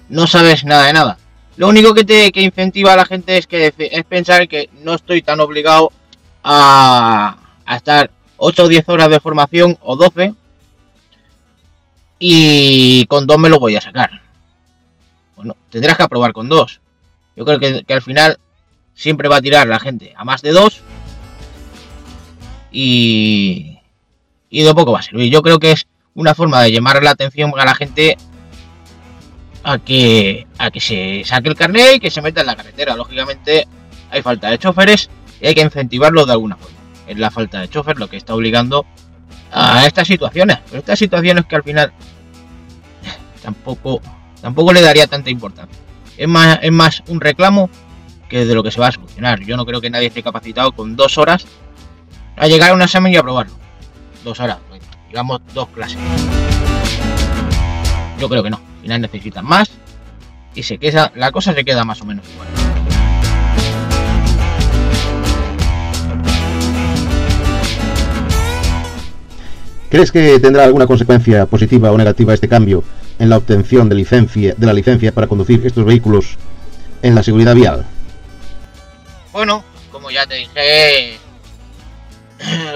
no 0.08 0.28
sabes 0.28 0.64
nada 0.64 0.86
de 0.86 0.92
nada. 0.92 1.18
Lo 1.56 1.66
único 1.68 1.94
que 1.94 2.04
te 2.04 2.30
que 2.30 2.42
incentiva 2.42 2.92
a 2.92 2.96
la 2.96 3.04
gente 3.04 3.36
es 3.36 3.48
que 3.48 3.74
es 3.76 4.04
pensar 4.04 4.46
que 4.46 4.70
no 4.82 4.94
estoy 4.94 5.20
tan 5.22 5.40
obligado 5.40 5.90
a, 6.44 7.38
a 7.66 7.76
estar 7.76 8.12
8 8.36 8.64
o 8.64 8.68
10 8.68 8.88
horas 8.88 9.10
de 9.10 9.18
formación 9.18 9.78
o 9.82 9.96
12 9.96 10.32
y 12.20 13.04
con 13.06 13.26
dos 13.26 13.38
me 13.38 13.48
lo 13.48 13.58
voy 13.58 13.74
a 13.74 13.80
sacar. 13.80 14.22
Bueno, 15.34 15.56
tendrás 15.70 15.96
que 15.96 16.04
aprobar 16.04 16.32
con 16.32 16.48
dos. 16.48 16.80
Yo 17.34 17.44
creo 17.44 17.58
que, 17.58 17.82
que 17.84 17.94
al 17.94 18.02
final 18.02 18.38
siempre 19.00 19.30
va 19.30 19.36
a 19.36 19.40
tirar 19.40 19.66
la 19.66 19.80
gente 19.80 20.12
a 20.14 20.24
más 20.24 20.42
de 20.42 20.52
dos 20.52 20.82
y, 22.70 23.78
y 24.50 24.62
de 24.62 24.74
poco 24.74 24.92
va 24.92 24.98
a 24.98 25.02
servir. 25.02 25.32
Yo 25.32 25.40
creo 25.40 25.58
que 25.58 25.72
es 25.72 25.86
una 26.12 26.34
forma 26.34 26.60
de 26.60 26.70
llamar 26.70 27.02
la 27.02 27.12
atención 27.12 27.50
a 27.56 27.64
la 27.64 27.74
gente 27.74 28.18
a 29.64 29.78
que, 29.78 30.46
a 30.58 30.70
que 30.70 30.80
se 30.80 31.22
saque 31.24 31.48
el 31.48 31.54
carnet 31.54 31.94
y 31.94 32.00
que 32.00 32.10
se 32.10 32.20
meta 32.20 32.42
en 32.42 32.48
la 32.48 32.56
carretera. 32.56 32.94
Lógicamente 32.94 33.66
hay 34.10 34.20
falta 34.20 34.50
de 34.50 34.58
choferes 34.58 35.08
y 35.40 35.46
hay 35.46 35.54
que 35.54 35.62
incentivarlo 35.62 36.26
de 36.26 36.32
alguna 36.32 36.56
forma. 36.56 36.76
Es 37.06 37.18
la 37.18 37.30
falta 37.30 37.62
de 37.62 37.70
chofer 37.70 37.98
lo 37.98 38.06
que 38.10 38.18
está 38.18 38.34
obligando 38.34 38.84
a 39.50 39.86
estas 39.86 40.08
situaciones. 40.08 40.58
Pero 40.66 40.80
estas 40.80 40.98
situaciones 40.98 41.46
que 41.46 41.56
al 41.56 41.62
final 41.62 41.90
tampoco, 43.42 44.02
tampoco 44.42 44.74
le 44.74 44.82
daría 44.82 45.06
tanta 45.06 45.30
importancia. 45.30 45.78
Es 46.18 46.28
más, 46.28 46.58
es 46.60 46.70
más 46.70 47.02
un 47.08 47.18
reclamo 47.18 47.70
que 48.30 48.46
de 48.46 48.54
lo 48.54 48.62
que 48.62 48.70
se 48.70 48.80
va 48.80 48.86
a 48.86 48.92
solucionar. 48.92 49.40
Yo 49.40 49.56
no 49.56 49.66
creo 49.66 49.80
que 49.80 49.90
nadie 49.90 50.06
esté 50.06 50.22
capacitado 50.22 50.72
con 50.72 50.96
dos 50.96 51.18
horas 51.18 51.44
a 52.36 52.46
llegar 52.46 52.70
a 52.70 52.74
un 52.74 52.80
examen 52.80 53.12
y 53.12 53.16
aprobarlo. 53.16 53.52
Dos 54.24 54.38
horas, 54.40 54.58
digamos 55.08 55.40
dos 55.52 55.68
clases. 55.68 55.98
Yo 58.18 58.28
creo 58.28 58.42
que 58.42 58.50
no. 58.50 58.56
Al 58.56 58.82
final 58.82 59.00
necesitan 59.02 59.44
más 59.44 59.70
y 60.54 60.62
se 60.62 60.78
queda, 60.78 61.12
la 61.16 61.32
cosa 61.32 61.52
se 61.52 61.64
queda 61.64 61.84
más 61.84 62.00
o 62.00 62.06
menos 62.06 62.24
igual. 62.32 62.48
¿Crees 69.90 70.12
que 70.12 70.38
tendrá 70.38 70.64
alguna 70.64 70.86
consecuencia 70.86 71.46
positiva 71.46 71.90
o 71.90 71.98
negativa 71.98 72.32
este 72.32 72.48
cambio 72.48 72.84
en 73.18 73.28
la 73.28 73.36
obtención 73.36 73.88
de, 73.88 73.96
licencia, 73.96 74.54
de 74.56 74.66
la 74.66 74.72
licencia 74.72 75.12
para 75.12 75.26
conducir 75.26 75.66
estos 75.66 75.84
vehículos 75.84 76.38
en 77.02 77.16
la 77.16 77.24
seguridad 77.24 77.56
vial? 77.56 77.86
Bueno, 79.32 79.64
como 79.92 80.10
ya 80.10 80.26
te 80.26 80.34
dije, 80.34 81.18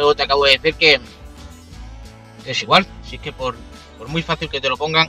o 0.01 0.15
te 0.17 0.23
acabo 0.23 0.45
de 0.45 0.53
decir 0.53 0.75
que 0.75 1.01
es 2.45 2.63
igual. 2.63 2.87
Si 3.05 3.17
es 3.17 3.23
que 3.23 3.33
por, 3.33 3.57
muy 4.07 4.23
fácil 4.23 4.49
que 4.49 4.61
te 4.61 4.69
lo 4.69 4.77
pongan, 4.77 5.09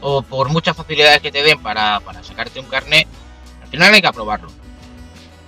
o 0.00 0.22
por 0.22 0.48
muchas 0.48 0.76
facilidades 0.76 1.20
que 1.20 1.32
te 1.32 1.42
den 1.42 1.60
para, 1.62 2.00
sacarte 2.22 2.60
un 2.60 2.66
carnet, 2.66 3.06
al 3.62 3.68
final 3.68 3.94
hay 3.94 4.00
que 4.00 4.06
aprobarlo. 4.06 4.48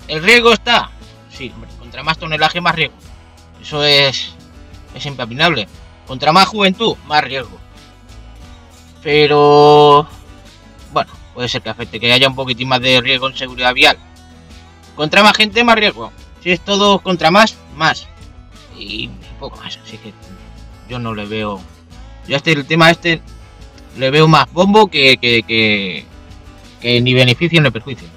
¿El 0.06 0.22
riesgo 0.22 0.52
está? 0.52 0.90
Sí, 1.30 1.50
hombre, 1.54 1.70
contra 1.78 2.02
más 2.02 2.18
tonelaje, 2.18 2.60
más 2.60 2.74
riesgo. 2.74 2.96
Eso 3.60 3.82
es, 3.84 4.32
es. 4.94 5.68
Contra 6.06 6.32
más 6.32 6.48
juventud, 6.48 6.96
más 7.06 7.22
riesgo. 7.22 7.58
Pero 9.02 10.08
bueno, 10.92 11.12
puede 11.34 11.48
ser 11.48 11.62
que 11.62 11.70
afecte, 11.70 12.00
que 12.00 12.12
haya 12.12 12.28
un 12.28 12.34
poquitín 12.34 12.68
más 12.68 12.80
de 12.80 13.00
riesgo 13.00 13.28
en 13.28 13.36
seguridad 13.36 13.74
vial. 13.74 13.98
Contra 14.98 15.22
más 15.22 15.36
gente, 15.36 15.62
más 15.62 15.76
riesgo. 15.76 16.10
Si 16.42 16.50
es 16.50 16.58
todo 16.58 16.98
contra 16.98 17.30
más, 17.30 17.54
más. 17.76 18.08
Y 18.76 19.08
poco 19.38 19.56
más. 19.58 19.78
Así 19.84 19.96
que 19.96 20.12
yo 20.88 20.98
no 20.98 21.14
le 21.14 21.24
veo. 21.24 21.60
Yo 22.26 22.36
este 22.36 22.50
el 22.50 22.66
tema 22.66 22.90
este 22.90 23.22
le 23.96 24.10
veo 24.10 24.26
más 24.26 24.52
bombo 24.52 24.88
que, 24.88 25.16
que, 25.18 25.44
que, 25.44 26.04
que 26.80 27.00
ni 27.00 27.14
beneficio 27.14 27.62
ni 27.62 27.70
perjuicio. 27.70 28.08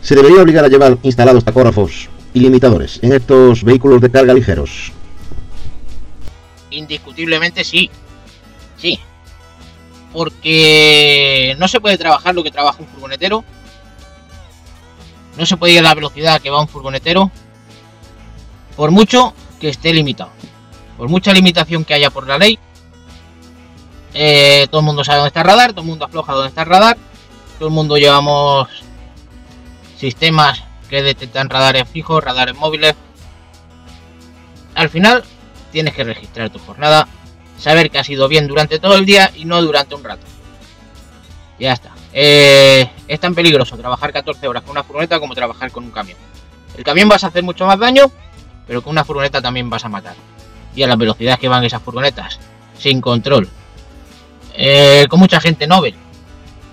Se 0.00 0.16
debería 0.16 0.42
obligar 0.42 0.64
a 0.64 0.68
llevar 0.68 0.98
instalados 1.04 1.44
tacógrafos 1.44 2.08
y 2.34 2.40
limitadores 2.40 2.98
en 3.04 3.12
estos 3.12 3.62
vehículos 3.62 4.00
de 4.00 4.10
carga 4.10 4.34
ligeros. 4.34 4.90
Indiscutiblemente 6.72 7.62
sí. 7.62 7.88
Sí. 8.76 8.98
Porque 10.12 11.56
no 11.58 11.68
se 11.68 11.80
puede 11.80 11.96
trabajar 11.98 12.34
lo 12.34 12.42
que 12.42 12.50
trabaja 12.50 12.80
un 12.80 12.88
furgonetero. 12.88 13.44
No 15.36 15.46
se 15.46 15.56
puede 15.56 15.72
ir 15.72 15.78
a 15.78 15.82
la 15.82 15.94
velocidad 15.94 16.40
que 16.40 16.50
va 16.50 16.60
un 16.60 16.68
furgonetero. 16.68 17.30
Por 18.76 18.90
mucho 18.90 19.34
que 19.60 19.68
esté 19.70 19.92
limitado. 19.92 20.30
Por 20.98 21.08
mucha 21.08 21.32
limitación 21.32 21.84
que 21.84 21.94
haya 21.94 22.10
por 22.10 22.26
la 22.26 22.38
ley. 22.38 22.58
eh, 24.14 24.66
todo 24.70 24.80
el 24.80 24.86
mundo 24.86 25.02
sabe 25.04 25.18
dónde 25.18 25.28
está 25.28 25.40
el 25.40 25.46
radar. 25.46 25.70
Todo 25.72 25.80
el 25.80 25.86
mundo 25.88 26.04
afloja 26.04 26.32
dónde 26.32 26.48
está 26.48 26.62
el 26.62 26.68
radar. 26.68 26.98
Todo 27.58 27.68
el 27.68 27.74
mundo 27.74 27.96
llevamos 27.96 28.68
sistemas 29.96 30.62
que 30.90 31.02
detectan 31.02 31.48
radares 31.48 31.88
fijos, 31.88 32.22
radares 32.22 32.54
móviles. 32.56 32.94
Al 34.74 34.90
final 34.90 35.24
tienes 35.70 35.94
que 35.94 36.04
registrar 36.04 36.50
tu 36.50 36.58
jornada, 36.58 37.08
saber 37.62 37.90
que 37.90 37.98
has 37.98 38.08
ido 38.08 38.28
bien 38.28 38.48
durante 38.48 38.78
todo 38.78 38.96
el 38.96 39.06
día 39.06 39.30
y 39.36 39.44
no 39.44 39.62
durante 39.62 39.94
un 39.94 40.02
rato. 40.02 40.26
Ya 41.58 41.72
está. 41.72 41.92
Eh, 42.12 42.90
es 43.06 43.20
tan 43.20 43.34
peligroso 43.34 43.76
trabajar 43.76 44.12
14 44.12 44.48
horas 44.48 44.62
con 44.62 44.72
una 44.72 44.82
furgoneta 44.82 45.20
como 45.20 45.34
trabajar 45.34 45.70
con 45.70 45.84
un 45.84 45.92
camión. 45.92 46.18
El 46.76 46.82
camión 46.82 47.08
vas 47.08 47.22
a 47.22 47.28
hacer 47.28 47.44
mucho 47.44 47.64
más 47.64 47.78
daño, 47.78 48.10
pero 48.66 48.82
con 48.82 48.90
una 48.90 49.04
furgoneta 49.04 49.40
también 49.40 49.70
vas 49.70 49.84
a 49.84 49.88
matar. 49.88 50.16
Y 50.74 50.82
a 50.82 50.88
las 50.88 50.98
velocidades 50.98 51.38
que 51.38 51.48
van 51.48 51.64
esas 51.64 51.82
furgonetas, 51.82 52.40
sin 52.78 53.00
control. 53.00 53.48
Eh, 54.54 55.06
con 55.08 55.20
mucha 55.20 55.40
gente 55.40 55.66
Nobel. 55.66 55.94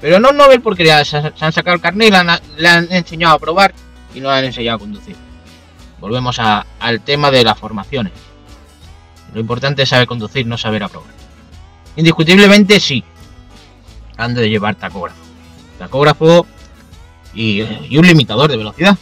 Pero 0.01 0.19
no 0.19 0.31
Nobel 0.31 0.61
porque 0.61 0.85
ya 0.85 1.05
se 1.05 1.17
han 1.17 1.53
sacado 1.53 1.75
el 1.75 1.81
carnet 1.81 2.07
y 2.07 2.61
le 2.61 2.67
han, 2.67 2.91
enseñado 2.91 3.35
a 3.35 3.39
probar 3.39 3.73
y 4.15 4.21
no 4.21 4.29
le 4.29 4.37
han 4.37 4.45
enseñado 4.45 4.77
a 4.77 4.79
conducir. 4.79 5.15
Volvemos 5.99 6.39
al 6.39 7.01
tema 7.01 7.29
de 7.29 7.43
las 7.43 7.59
formaciones. 7.59 8.13
Lo 9.33 9.39
importante 9.39 9.83
es 9.83 9.89
saber 9.89 10.07
conducir, 10.07 10.45
no 10.47 10.57
saber 10.57 10.83
aprobar. 10.83 11.09
Indiscutiblemente 11.95 12.79
sí. 12.79 13.03
Han 14.17 14.33
de 14.33 14.49
llevar 14.49 14.75
tacógrafo. 14.75 15.19
Tacógrafo 15.77 16.45
y, 17.33 17.61
un 17.61 18.05
limitador 18.07 18.49
de 18.49 18.57
velocidad. 18.57 18.97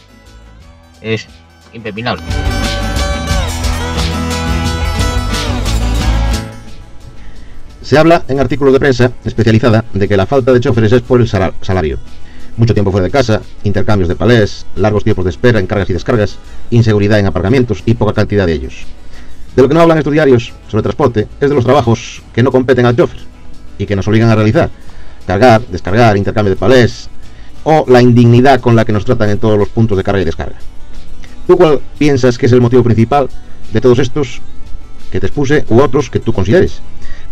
Es 1.00 1.26
impepinable. 1.72 2.22
Se 7.82 7.96
habla 7.96 8.22
en 8.28 8.38
artículos 8.38 8.72
de 8.74 8.80
prensa 8.80 9.12
especializada 9.24 9.84
de 9.94 10.08
que 10.08 10.16
la 10.16 10.26
falta 10.26 10.52
de 10.52 10.60
choferes 10.60 10.92
es 10.92 11.02
por 11.02 11.20
el 11.20 11.28
sala- 11.28 11.54
salario. 11.62 11.98
Mucho 12.56 12.74
tiempo 12.74 12.90
fuera 12.90 13.04
de 13.04 13.10
casa, 13.10 13.40
intercambios 13.62 14.08
de 14.08 14.16
palés, 14.16 14.66
largos 14.76 15.04
tiempos 15.04 15.24
de 15.24 15.30
espera 15.30 15.60
en 15.60 15.66
cargas 15.66 15.88
y 15.88 15.92
descargas, 15.94 16.38
inseguridad 16.70 17.18
en 17.18 17.26
aparcamientos 17.26 17.82
y 17.86 17.94
poca 17.94 18.12
cantidad 18.12 18.46
de 18.46 18.52
ellos. 18.54 18.84
De 19.54 19.62
lo 19.62 19.68
que 19.68 19.74
no 19.74 19.80
hablan 19.80 19.98
estos 19.98 20.12
diarios 20.12 20.52
sobre 20.68 20.82
transporte 20.82 21.26
es 21.40 21.48
de 21.48 21.54
los 21.54 21.64
trabajos 21.64 22.22
que 22.32 22.42
no 22.42 22.52
competen 22.52 22.86
al 22.86 22.96
chofer 22.96 23.18
y 23.78 23.86
que 23.86 23.96
nos 23.96 24.06
obligan 24.08 24.30
a 24.30 24.34
realizar. 24.34 24.70
Cargar, 25.26 25.62
descargar, 25.62 26.16
intercambio 26.16 26.50
de 26.50 26.56
palés 26.56 27.08
o 27.64 27.84
la 27.88 28.00
indignidad 28.00 28.60
con 28.60 28.76
la 28.76 28.84
que 28.84 28.92
nos 28.92 29.04
tratan 29.04 29.30
en 29.30 29.38
todos 29.38 29.58
los 29.58 29.68
puntos 29.68 29.96
de 29.96 30.04
carga 30.04 30.22
y 30.22 30.24
descarga. 30.24 30.56
¿Tú 31.46 31.56
cuál 31.56 31.80
piensas 31.98 32.38
que 32.38 32.46
es 32.46 32.52
el 32.52 32.60
motivo 32.60 32.82
principal 32.82 33.28
de 33.72 33.80
todos 33.80 33.98
estos 33.98 34.40
que 35.10 35.20
te 35.20 35.26
expuse 35.26 35.64
u 35.68 35.80
otros 35.80 36.10
que 36.10 36.20
tú 36.20 36.32
consideres? 36.32 36.80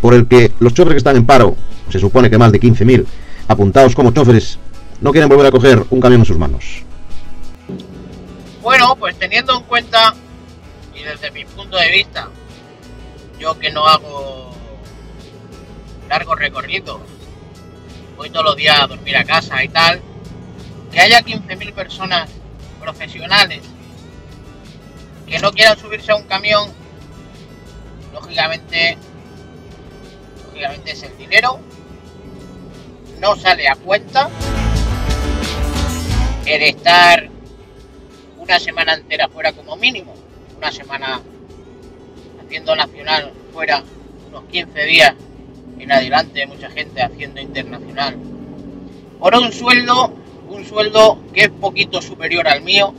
Por 0.00 0.14
el 0.14 0.26
que 0.26 0.52
los 0.58 0.74
choferes 0.74 0.94
que 0.94 0.98
están 0.98 1.16
en 1.16 1.26
paro, 1.26 1.56
se 1.90 1.98
supone 1.98 2.30
que 2.30 2.38
más 2.38 2.52
de 2.52 2.60
15.000, 2.60 3.04
apuntados 3.48 3.94
como 3.94 4.10
choferes, 4.10 4.58
no 5.00 5.12
quieren 5.12 5.28
volver 5.28 5.46
a 5.46 5.50
coger 5.50 5.84
un 5.90 6.00
camión 6.00 6.22
en 6.22 6.26
sus 6.26 6.38
manos. 6.38 6.82
Bueno, 8.62 8.96
pues 8.96 9.16
teniendo 9.18 9.54
en 9.56 9.62
cuenta, 9.62 10.14
desde 11.06 11.30
mi 11.30 11.44
punto 11.44 11.76
de 11.76 11.90
vista, 11.90 12.28
yo 13.38 13.56
que 13.58 13.70
no 13.70 13.86
hago 13.86 14.52
largo 16.08 16.34
recorrido, 16.34 17.00
voy 18.16 18.28
todos 18.30 18.44
los 18.44 18.56
días 18.56 18.80
a 18.80 18.86
dormir 18.88 19.16
a 19.16 19.24
casa 19.24 19.62
y 19.62 19.68
tal, 19.68 20.00
que 20.90 21.00
haya 21.00 21.20
15.000 21.20 21.72
personas 21.74 22.28
profesionales 22.80 23.62
que 25.28 25.38
no 25.38 25.52
quieran 25.52 25.78
subirse 25.78 26.10
a 26.10 26.16
un 26.16 26.24
camión, 26.24 26.72
lógicamente, 28.12 28.98
lógicamente 30.46 30.92
es 30.92 31.02
el 31.04 31.16
dinero, 31.18 31.60
no 33.20 33.36
sale 33.36 33.68
a 33.68 33.76
cuenta 33.76 34.28
el 36.44 36.62
estar 36.62 37.28
una 38.38 38.58
semana 38.58 38.94
entera 38.94 39.28
fuera 39.28 39.52
como 39.52 39.76
mínimo, 39.76 40.14
una 40.56 40.72
semana 40.72 41.20
haciendo 42.44 42.74
nacional 42.76 43.32
fuera, 43.52 43.82
unos 44.28 44.44
15 44.44 44.84
días 44.84 45.14
en 45.78 45.92
adelante, 45.92 46.46
mucha 46.46 46.70
gente 46.70 47.02
haciendo 47.02 47.40
internacional, 47.40 48.16
por 49.18 49.34
un 49.34 49.52
sueldo, 49.52 50.12
un 50.48 50.64
sueldo 50.64 51.18
que 51.32 51.42
es 51.42 51.50
poquito 51.50 52.00
superior 52.00 52.48
al 52.48 52.62
mío, 52.62 52.94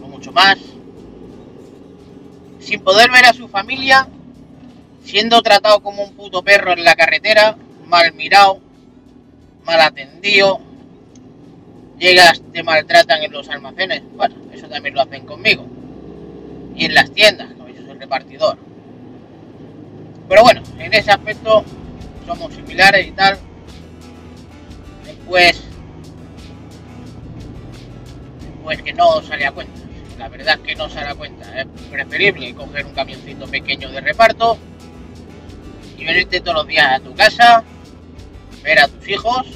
no 0.00 0.08
mucho 0.08 0.32
más, 0.32 0.58
sin 2.58 2.80
poder 2.80 3.10
ver 3.10 3.26
a 3.26 3.32
su 3.32 3.48
familia, 3.48 4.08
siendo 5.04 5.40
tratado 5.42 5.80
como 5.80 6.02
un 6.02 6.14
puto 6.14 6.42
perro 6.42 6.72
en 6.72 6.84
la 6.84 6.96
carretera, 6.96 7.56
mal 7.86 8.12
mirado, 8.14 8.60
mal 9.64 9.80
atendido, 9.80 10.60
llegas, 11.98 12.42
te 12.52 12.62
maltratan 12.62 13.22
en 13.22 13.32
los 13.32 13.48
almacenes. 13.48 14.02
Bueno, 14.14 14.36
eso 14.52 14.68
también 14.68 14.94
lo 14.94 15.02
hacen 15.02 15.26
conmigo. 15.26 15.66
Y 16.74 16.84
en 16.84 16.94
las 16.94 17.10
tiendas, 17.12 17.52
como 17.52 17.68
yo 17.68 17.82
soy 17.82 17.98
repartidor. 17.98 18.58
Pero 20.28 20.42
bueno, 20.42 20.62
en 20.78 20.94
ese 20.94 21.10
aspecto 21.10 21.64
somos 22.26 22.54
similares 22.54 23.06
y 23.06 23.12
tal. 23.12 23.38
Después, 25.04 25.62
pues 28.62 28.82
que 28.82 28.92
no 28.92 29.20
sale 29.22 29.46
a 29.46 29.52
cuenta. 29.52 29.80
La 30.18 30.28
verdad 30.28 30.58
es 30.60 30.66
que 30.66 30.76
no 30.76 30.88
sale 30.88 31.08
a 31.08 31.14
cuenta. 31.14 31.60
Es 31.60 31.66
preferible 31.90 32.54
coger 32.54 32.86
un 32.86 32.92
camioncito 32.92 33.46
pequeño 33.46 33.90
de 33.90 34.00
reparto 34.00 34.58
y 36.00 36.04
venirte 36.04 36.40
todos 36.40 36.58
los 36.58 36.66
días 36.66 36.92
a 36.92 37.00
tu 37.00 37.14
casa, 37.14 37.62
ver 38.62 38.80
a 38.80 38.88
tus 38.88 39.08
hijos, 39.08 39.46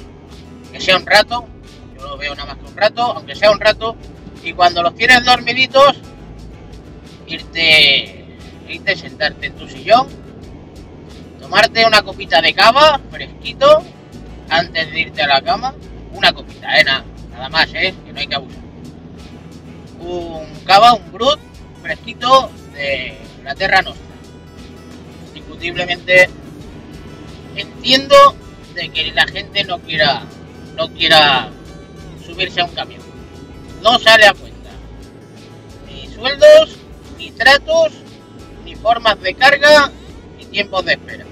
que 0.71 0.79
sea 0.79 0.97
un 0.97 1.05
rato, 1.05 1.47
yo 1.97 2.07
lo 2.07 2.17
veo 2.17 2.35
nada 2.35 2.53
más 2.53 2.63
que 2.63 2.69
un 2.69 2.77
rato, 2.77 3.01
aunque 3.01 3.35
sea 3.35 3.49
un 3.51 3.59
rato, 3.59 3.95
y 4.43 4.53
cuando 4.53 4.83
los 4.83 4.93
tienes 4.93 5.23
dormiditos, 5.25 5.97
irte, 7.27 8.25
irte, 8.67 8.95
sentarte 8.95 9.47
en 9.47 9.55
tu 9.55 9.67
sillón, 9.67 10.07
tomarte 11.39 11.85
una 11.85 12.01
copita 12.01 12.41
de 12.41 12.53
cava, 12.53 12.99
fresquito, 13.11 13.83
antes 14.49 14.91
de 14.91 14.99
irte 14.99 15.21
a 15.21 15.27
la 15.27 15.41
cama, 15.41 15.73
una 16.13 16.33
copita, 16.33 16.79
eh, 16.79 16.83
nada, 16.83 17.05
nada 17.31 17.49
más, 17.49 17.67
eh, 17.73 17.93
que 18.05 18.13
no 18.13 18.19
hay 18.19 18.27
que 18.27 18.35
abusar. 18.35 18.63
Un 19.99 20.47
cava, 20.65 20.93
un 20.93 21.11
brut, 21.11 21.39
fresquito 21.81 22.51
de 22.73 23.17
la 23.43 23.55
Terra 23.55 23.81
Nostra. 23.81 24.03
Indiscutiblemente 25.27 26.29
entiendo 27.55 28.15
de 28.73 28.89
que 28.89 29.11
la 29.11 29.25
gente 29.27 29.63
no 29.63 29.79
quiera, 29.79 30.23
no 30.75 30.89
quiera 30.89 31.49
subirse 32.25 32.61
a 32.61 32.65
un 32.65 32.71
camión. 32.71 33.01
No 33.81 33.97
sale 33.99 34.27
a 34.27 34.33
cuenta. 34.33 34.69
Ni 35.87 36.07
sueldos, 36.07 36.77
ni 37.17 37.31
tratos, 37.31 37.91
ni 38.63 38.75
formas 38.75 39.19
de 39.21 39.33
carga, 39.33 39.91
ni 40.37 40.45
tiempos 40.45 40.85
de 40.85 40.93
espera. 40.93 41.25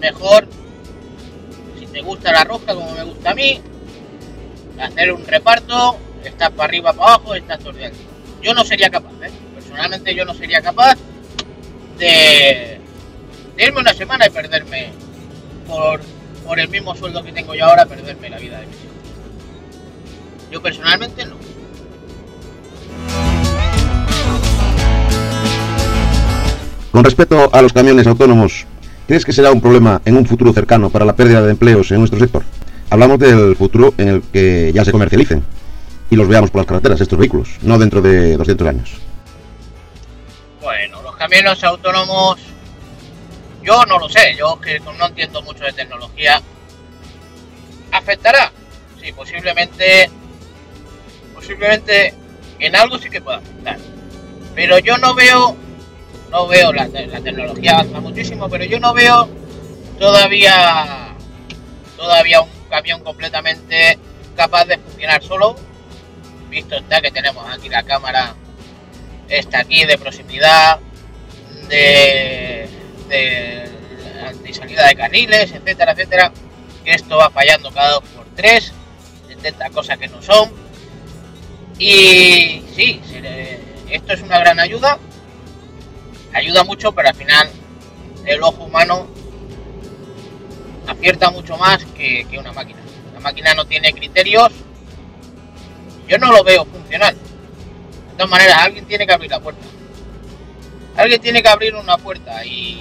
Mejor, 0.00 0.48
si 1.78 1.86
te 1.86 2.00
gusta 2.00 2.32
la 2.32 2.44
rosca 2.44 2.74
como 2.74 2.92
me 2.92 3.02
gusta 3.04 3.30
a 3.30 3.34
mí, 3.34 3.60
hacer 4.80 5.12
un 5.12 5.26
reparto, 5.26 5.96
estás 6.24 6.50
para 6.50 6.64
arriba, 6.64 6.92
para 6.92 7.14
abajo, 7.14 7.34
estás 7.34 7.58
todo. 7.58 7.74
Yo 8.42 8.54
no 8.54 8.64
sería 8.64 8.90
capaz, 8.90 9.12
¿eh? 9.22 9.30
personalmente 9.54 10.14
yo 10.14 10.24
no 10.24 10.34
sería 10.34 10.62
capaz 10.62 10.96
de, 11.98 12.80
de 13.56 13.64
irme 13.64 13.80
una 13.80 13.92
semana 13.92 14.26
y 14.26 14.30
perderme 14.30 14.92
por, 15.66 16.00
por 16.44 16.60
el 16.60 16.68
mismo 16.68 16.94
sueldo 16.94 17.22
que 17.22 17.32
tengo 17.32 17.54
yo 17.54 17.66
ahora, 17.66 17.86
perderme 17.86 18.30
la 18.30 18.38
vida 18.38 18.60
de 18.60 18.66
mis 18.66 18.76
hijos. 18.76 18.96
Yo 20.50 20.62
personalmente 20.62 21.26
no. 21.26 21.47
Con 26.92 27.04
respecto 27.04 27.50
a 27.52 27.62
los 27.62 27.72
camiones 27.72 28.06
autónomos, 28.06 28.66
¿crees 29.06 29.24
que 29.24 29.32
será 29.32 29.52
un 29.52 29.60
problema 29.60 30.00
en 30.04 30.16
un 30.16 30.26
futuro 30.26 30.52
cercano 30.52 30.88
para 30.90 31.04
la 31.04 31.14
pérdida 31.14 31.42
de 31.42 31.50
empleos 31.50 31.90
en 31.90 31.98
nuestro 31.98 32.18
sector? 32.18 32.42
Hablamos 32.90 33.18
del 33.18 33.54
futuro 33.56 33.92
en 33.98 34.08
el 34.08 34.22
que 34.22 34.72
ya 34.74 34.84
se 34.84 34.92
comercialicen 34.92 35.44
y 36.10 36.16
los 36.16 36.26
veamos 36.26 36.50
por 36.50 36.60
las 36.60 36.66
carreteras, 36.66 37.00
estos 37.00 37.18
vehículos, 37.18 37.50
no 37.62 37.78
dentro 37.78 38.00
de 38.00 38.36
200 38.38 38.66
años. 38.66 38.90
Bueno, 40.62 41.02
los 41.02 41.14
camiones 41.16 41.62
autónomos, 41.62 42.40
yo 43.62 43.84
no 43.84 43.98
lo 43.98 44.08
sé, 44.08 44.34
yo 44.38 44.58
que 44.58 44.80
no 44.80 45.06
entiendo 45.06 45.42
mucho 45.42 45.64
de 45.64 45.72
tecnología. 45.72 46.40
¿Afectará? 47.92 48.50
Sí, 49.02 49.12
posiblemente, 49.12 50.10
posiblemente 51.34 52.14
en 52.58 52.74
algo 52.74 52.98
sí 52.98 53.10
que 53.10 53.20
pueda 53.20 53.38
afectar. 53.38 53.78
Pero 54.54 54.78
yo 54.78 54.96
no 54.96 55.14
veo, 55.14 55.54
no 56.30 56.46
veo, 56.46 56.72
la, 56.72 56.86
la 56.86 57.20
tecnología 57.20 57.72
avanza 57.72 58.00
muchísimo, 58.00 58.48
pero 58.48 58.64
yo 58.64 58.78
no 58.80 58.92
veo 58.94 59.28
todavía, 59.98 61.14
todavía 61.96 62.40
un 62.42 62.50
camión 62.68 63.02
completamente 63.02 63.98
capaz 64.36 64.66
de 64.66 64.78
funcionar 64.78 65.22
solo. 65.22 65.56
Visto 66.48 66.76
está 66.76 67.00
que 67.00 67.10
tenemos 67.10 67.44
aquí 67.52 67.68
la 67.68 67.82
cámara 67.82 68.34
está 69.28 69.60
aquí 69.60 69.84
de 69.84 69.98
proximidad, 69.98 70.78
de, 71.68 72.68
de 73.08 73.70
antisalida 74.26 74.86
de 74.86 74.96
carriles, 74.96 75.52
etcétera, 75.52 75.92
etcétera, 75.92 76.32
que 76.84 76.92
esto 76.92 77.18
va 77.18 77.28
fallando 77.28 77.70
cada 77.70 77.90
dos 77.92 78.04
por 78.16 78.26
tres, 78.34 78.72
intenta 79.30 79.68
cosas 79.70 79.98
que 79.98 80.08
no 80.08 80.22
son. 80.22 80.50
Y 81.78 82.64
sí, 82.74 83.00
esto 83.90 84.12
es 84.14 84.22
una 84.22 84.38
gran 84.38 84.58
ayuda, 84.58 84.98
ayuda 86.32 86.64
mucho, 86.64 86.92
pero 86.92 87.08
al 87.08 87.14
final 87.14 87.50
el 88.24 88.42
ojo 88.42 88.64
humano 88.64 89.06
acierta 90.86 91.30
mucho 91.30 91.56
más 91.56 91.84
que, 91.84 92.26
una 92.38 92.52
máquina. 92.52 92.80
La 93.14 93.20
máquina 93.20 93.54
no 93.54 93.64
tiene 93.66 93.92
criterios, 93.92 94.52
yo 96.06 96.18
no 96.18 96.32
lo 96.32 96.44
veo 96.44 96.64
funcional. 96.64 97.14
De 97.14 98.12
todas 98.16 98.30
maneras, 98.30 98.58
alguien 98.58 98.86
tiene 98.86 99.06
que 99.06 99.12
abrir 99.12 99.30
la 99.30 99.40
puerta. 99.40 99.60
Alguien 100.96 101.20
tiene 101.20 101.42
que 101.42 101.48
abrir 101.48 101.74
una 101.74 101.96
puerta 101.96 102.44
y. 102.44 102.80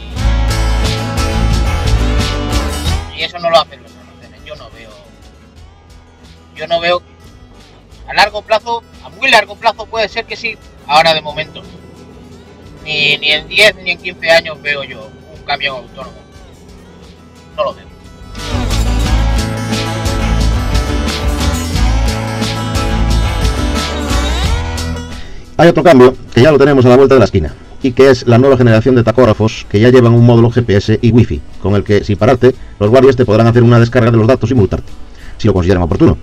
Y 3.15 3.23
eso 3.23 3.37
no 3.39 3.49
lo 3.49 3.59
hacen 3.59 3.83
los 3.83 3.91
almacenes. 3.91 4.45
Yo 4.45 4.55
no 4.55 4.69
veo. 4.71 4.89
Yo 6.55 6.67
no 6.67 6.79
veo. 6.79 7.01
A 8.07 8.13
largo 8.13 8.41
plazo, 8.41 8.83
a 9.03 9.09
muy 9.09 9.29
largo 9.29 9.55
plazo 9.55 9.85
puede 9.85 10.07
ser 10.07 10.25
que 10.25 10.35
sí. 10.35 10.57
Ahora 10.87 11.13
de 11.13 11.21
momento. 11.21 11.61
Ni, 12.87 13.17
ni 13.17 13.31
en 13.31 13.45
10 13.49 13.75
ni 13.83 13.91
en 13.91 13.97
15 13.97 14.31
años 14.31 14.61
veo 14.61 14.81
yo 14.85 15.09
un 15.37 15.45
camión 15.45 15.75
autónomo. 15.75 16.15
No 17.57 17.63
lo 17.65 17.73
veo. 17.73 17.85
Hay 25.57 25.67
otro 25.67 25.83
cambio 25.83 26.15
que 26.33 26.41
ya 26.41 26.51
lo 26.51 26.57
tenemos 26.57 26.85
a 26.85 26.89
la 26.89 26.95
vuelta 26.95 27.15
de 27.15 27.19
la 27.19 27.25
esquina 27.25 27.53
y 27.83 27.91
que 27.91 28.09
es 28.09 28.25
la 28.25 28.37
nueva 28.37 28.55
generación 28.55 28.95
de 28.95 29.03
tacógrafos 29.03 29.65
que 29.69 29.81
ya 29.81 29.89
llevan 29.89 30.13
un 30.13 30.25
módulo 30.25 30.49
GPS 30.49 30.97
y 31.01 31.11
Wi-Fi, 31.11 31.41
con 31.61 31.75
el 31.75 31.83
que, 31.83 32.05
sin 32.05 32.15
pararte, 32.15 32.55
los 32.79 32.89
guardias 32.89 33.17
te 33.17 33.25
podrán 33.25 33.47
hacer 33.47 33.63
una 33.63 33.81
descarga 33.81 34.11
de 34.11 34.17
los 34.17 34.27
datos 34.27 34.49
y 34.49 34.53
multarte, 34.53 34.93
si 35.37 35.47
lo 35.47 35.53
consideran 35.53 35.83
oportuno. 35.83 36.17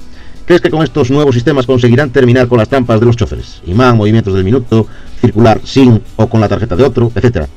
¿Crees 0.47 0.61
que 0.61 0.71
con 0.71 0.83
estos 0.83 1.11
nuevos 1.11 1.35
sistemas 1.35 1.67
conseguirán 1.67 2.11
terminar 2.11 2.49
con 2.49 2.59
las 2.59 2.69
trampas 2.69 3.01
de 3.01 3.07
los 3.07 3.17
choferes? 3.17 3.63
Imán, 3.65 3.97
movimientos 3.97 4.35
del 4.35 4.45
minuto, 4.45 4.87
circular 5.19 5.59
sin 5.65 6.05
o 6.17 6.29
con 6.29 6.41
la 6.41 6.49
tarjeta 6.49 6.77
de 6.77 6.85
otro, 6.85 7.11
etcétera. 7.15 7.49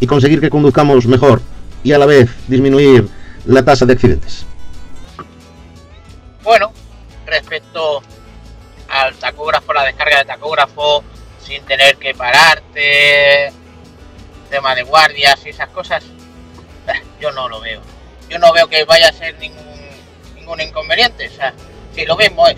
Y 0.00 0.06
conseguir 0.06 0.40
que 0.40 0.50
conduzcamos 0.50 1.06
mejor 1.06 1.40
y 1.82 1.92
a 1.92 1.98
la 1.98 2.04
vez 2.04 2.28
disminuir 2.46 3.08
la 3.46 3.64
tasa 3.64 3.86
de 3.86 3.94
accidentes. 3.94 4.44
Bueno, 6.42 6.72
respecto 7.24 8.02
al 8.88 9.14
tacógrafo, 9.14 9.72
la 9.72 9.84
descarga 9.84 10.18
de 10.18 10.24
tacógrafo, 10.26 11.02
sin 11.42 11.62
tener 11.62 11.96
que 11.96 12.14
pararte, 12.14 13.50
tema 14.50 14.74
de 14.74 14.82
guardias 14.82 15.40
y 15.46 15.48
esas 15.48 15.70
cosas, 15.70 16.04
eh, 16.86 17.02
yo 17.18 17.32
no 17.32 17.48
lo 17.48 17.60
veo. 17.60 17.80
Yo 18.28 18.38
no 18.38 18.52
veo 18.52 18.68
que 18.68 18.84
vaya 18.84 19.08
a 19.08 19.12
ser 19.12 19.38
ningún, 19.38 19.64
ningún 20.34 20.60
inconveniente. 20.60 21.30
Si 21.96 22.04
lo 22.04 22.16
mismo 22.16 22.46
es 22.46 22.56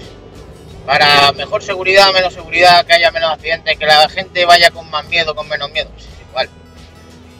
para 0.84 1.30
mejor 1.32 1.62
seguridad, 1.62 2.12
menos 2.12 2.34
seguridad, 2.34 2.84
que 2.84 2.94
haya 2.94 3.12
menos 3.12 3.32
accidentes, 3.32 3.78
que 3.78 3.86
la 3.86 4.08
gente 4.08 4.44
vaya 4.44 4.70
con 4.70 4.90
más 4.90 5.04
miedo, 5.06 5.34
con 5.34 5.48
menos 5.48 5.70
miedo, 5.70 5.88
pues 5.90 6.06
es 6.06 6.20
igual. 6.28 6.48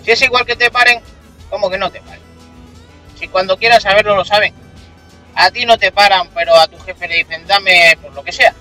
Si 0.04 0.10
es 0.12 0.22
igual 0.22 0.46
que 0.46 0.54
te 0.54 0.70
paren, 0.70 1.02
¿cómo 1.50 1.68
que 1.68 1.76
no 1.76 1.90
te 1.90 2.00
paren? 2.00 2.22
Si 3.18 3.26
cuando 3.26 3.56
quieran 3.58 3.80
saberlo 3.80 4.14
lo 4.14 4.24
saben. 4.24 4.54
A 5.34 5.50
ti 5.50 5.64
no 5.64 5.78
te 5.78 5.92
paran, 5.92 6.28
pero 6.34 6.54
a 6.54 6.66
tu 6.66 6.78
jefe 6.80 7.08
le 7.08 7.16
dicen, 7.16 7.46
dame 7.46 7.96
por 8.00 8.12
lo 8.12 8.22
que 8.22 8.32
sea. 8.32 8.54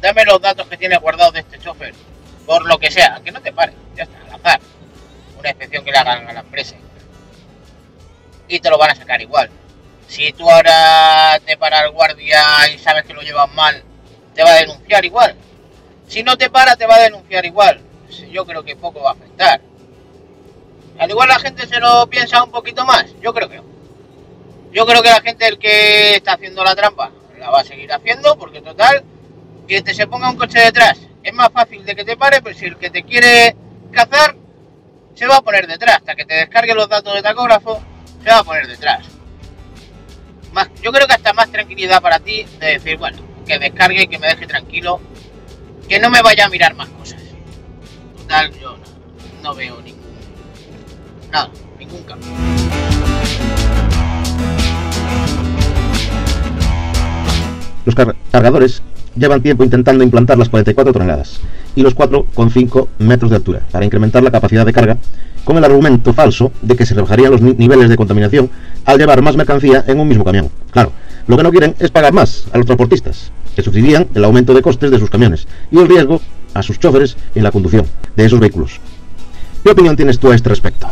Dame 0.00 0.24
los 0.24 0.40
datos 0.40 0.66
que 0.66 0.76
tienes 0.76 1.00
guardados 1.00 1.34
de 1.34 1.40
este 1.40 1.58
chofer. 1.58 1.94
Por 2.46 2.66
lo 2.66 2.78
que 2.78 2.90
sea, 2.90 3.20
que 3.24 3.32
no 3.32 3.40
te 3.40 3.52
paren. 3.52 3.74
Ya 3.96 4.04
está, 4.04 4.18
al 4.26 4.40
azar. 4.40 4.60
Una 5.38 5.48
inspección 5.48 5.84
que 5.84 5.90
le 5.90 5.98
hagan 5.98 6.28
a 6.28 6.32
la 6.32 6.40
empresa. 6.40 6.76
Y 8.46 8.60
te 8.60 8.70
lo 8.70 8.78
van 8.78 8.90
a 8.90 8.94
sacar 8.94 9.20
igual. 9.20 9.50
Si 10.10 10.32
tú 10.32 10.50
ahora 10.50 11.38
te 11.46 11.56
para 11.56 11.84
el 11.84 11.92
guardia 11.92 12.42
y 12.74 12.78
sabes 12.78 13.04
que 13.04 13.14
lo 13.14 13.22
llevas 13.22 13.48
mal, 13.54 13.80
te 14.34 14.42
va 14.42 14.50
a 14.50 14.56
denunciar 14.56 15.04
igual. 15.04 15.36
Si 16.08 16.24
no 16.24 16.36
te 16.36 16.50
para, 16.50 16.74
te 16.74 16.84
va 16.84 16.96
a 16.96 17.02
denunciar 17.02 17.46
igual. 17.46 17.80
Yo 18.32 18.44
creo 18.44 18.64
que 18.64 18.74
poco 18.74 19.02
va 19.02 19.10
a 19.10 19.12
afectar. 19.12 19.60
Al 20.98 21.10
igual 21.10 21.28
la 21.28 21.38
gente 21.38 21.64
se 21.68 21.78
lo 21.78 22.08
piensa 22.08 22.42
un 22.42 22.50
poquito 22.50 22.84
más. 22.84 23.06
Yo 23.22 23.32
creo 23.32 23.48
que. 23.48 23.62
Yo 24.72 24.84
creo 24.84 25.00
que 25.00 25.10
la 25.10 25.20
gente 25.20 25.46
el 25.46 25.60
que 25.60 26.16
está 26.16 26.32
haciendo 26.32 26.64
la 26.64 26.74
trampa 26.74 27.12
la 27.38 27.50
va 27.50 27.60
a 27.60 27.64
seguir 27.64 27.92
haciendo 27.92 28.36
porque 28.36 28.60
total 28.60 29.04
que 29.68 29.80
te 29.80 29.94
se 29.94 30.08
ponga 30.08 30.28
un 30.28 30.36
coche 30.36 30.58
detrás 30.58 30.98
es 31.22 31.32
más 31.32 31.50
fácil 31.50 31.84
de 31.84 31.94
que 31.94 32.04
te 32.04 32.16
pare, 32.16 32.42
pero 32.42 32.58
si 32.58 32.64
el 32.64 32.76
que 32.76 32.90
te 32.90 33.04
quiere 33.04 33.54
cazar 33.92 34.34
se 35.14 35.26
va 35.28 35.36
a 35.36 35.42
poner 35.42 35.68
detrás 35.68 35.98
hasta 35.98 36.16
que 36.16 36.24
te 36.24 36.34
descargue 36.34 36.74
los 36.74 36.88
datos 36.88 37.14
de 37.14 37.22
tacógrafo 37.22 37.80
se 38.24 38.28
va 38.28 38.38
a 38.38 38.44
poner 38.44 38.66
detrás. 38.66 39.19
Yo 40.82 40.92
creo 40.92 41.06
que 41.06 41.14
hasta 41.14 41.32
más 41.32 41.50
tranquilidad 41.50 42.00
para 42.02 42.18
ti 42.18 42.44
de 42.58 42.66
decir 42.66 42.96
bueno 42.98 43.18
que 43.46 43.58
descargue 43.58 44.06
que 44.08 44.18
me 44.18 44.26
deje 44.28 44.46
tranquilo 44.46 45.00
que 45.88 45.98
no 45.98 46.10
me 46.10 46.22
vaya 46.22 46.46
a 46.46 46.48
mirar 46.48 46.74
más 46.74 46.88
cosas. 46.90 47.20
Total 48.16 48.52
yo 48.60 48.76
no, 48.76 49.42
no 49.42 49.54
veo 49.54 49.80
ningún 49.82 50.00
nada 51.30 51.50
ningún 51.78 52.02
cambio. 52.04 52.28
Los 57.84 57.94
car- 57.94 58.14
cargadores 58.30 58.82
llevan 59.16 59.42
tiempo 59.42 59.64
intentando 59.64 60.04
implantar 60.04 60.38
las 60.38 60.48
44 60.48 60.92
toneladas 60.92 61.40
y 61.74 61.82
los 61.82 61.96
4,5 61.96 62.88
metros 62.98 63.30
de 63.30 63.36
altura 63.36 63.60
para 63.70 63.84
incrementar 63.84 64.22
la 64.22 64.30
capacidad 64.30 64.64
de 64.66 64.72
carga 64.72 64.96
con 65.44 65.56
el 65.56 65.64
argumento 65.64 66.12
falso 66.12 66.52
de 66.62 66.76
que 66.76 66.86
se 66.86 66.94
rebajarían 66.94 67.32
los 67.32 67.40
ni- 67.42 67.54
niveles 67.54 67.88
de 67.88 67.96
contaminación 67.96 68.50
al 68.84 68.98
llevar 68.98 69.22
más 69.22 69.36
mercancía 69.36 69.84
en 69.86 69.98
un 70.00 70.08
mismo 70.08 70.24
camión. 70.24 70.50
Claro, 70.70 70.92
lo 71.26 71.36
que 71.36 71.42
no 71.42 71.50
quieren 71.50 71.74
es 71.78 71.90
pagar 71.90 72.12
más 72.12 72.44
a 72.52 72.56
los 72.58 72.66
transportistas, 72.66 73.32
que 73.56 73.62
sufrirían 73.62 74.08
el 74.14 74.24
aumento 74.24 74.54
de 74.54 74.62
costes 74.62 74.90
de 74.90 74.98
sus 74.98 75.10
camiones 75.10 75.46
y 75.70 75.78
el 75.78 75.88
riesgo 75.88 76.20
a 76.54 76.62
sus 76.62 76.78
choferes 76.78 77.16
en 77.34 77.42
la 77.42 77.50
conducción 77.50 77.86
de 78.16 78.24
esos 78.26 78.38
vehículos. 78.40 78.80
¿Qué 79.64 79.70
opinión 79.70 79.96
tienes 79.96 80.18
tú 80.18 80.30
a 80.30 80.34
este 80.34 80.48
respecto? 80.50 80.88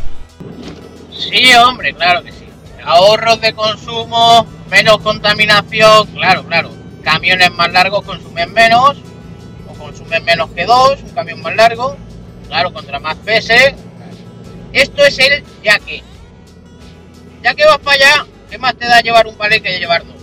Sí, 1.17 1.51
hombre, 1.67 1.95
claro 1.95 2.23
que 2.23 2.33
sí. 2.33 2.45
Ahorros 2.85 3.41
de 3.41 3.53
consumo, 3.53 4.47
menos 4.71 4.99
contaminación, 4.99 6.07
claro, 6.15 6.45
claro. 6.45 6.71
Camiones 7.03 7.51
más 7.53 7.73
largos 7.73 8.05
consumen 8.05 8.53
menos, 8.53 8.97
o 9.69 9.75
consumen 9.75 10.25
menos 10.25 10.51
que 10.51 10.67
dos, 10.67 11.01
un 11.03 11.11
camión 11.11 11.41
más 11.43 11.55
largo, 11.57 11.97
claro, 12.47 12.73
contra 12.73 12.99
más 12.99 13.17
pese. 13.17 13.75
Esto 14.73 15.05
es 15.05 15.19
el 15.19 15.45
ya 15.63 15.79
que. 15.79 16.03
Ya 17.43 17.55
que 17.55 17.65
vas 17.65 17.79
para 17.79 17.97
allá, 17.97 18.27
¿qué 18.51 18.59
más 18.59 18.75
te 18.77 18.87
da 18.87 19.01
llevar 19.01 19.27
un 19.27 19.37
palé 19.37 19.63
que 19.63 19.79
llevar 19.79 20.05
dos? 20.05 20.17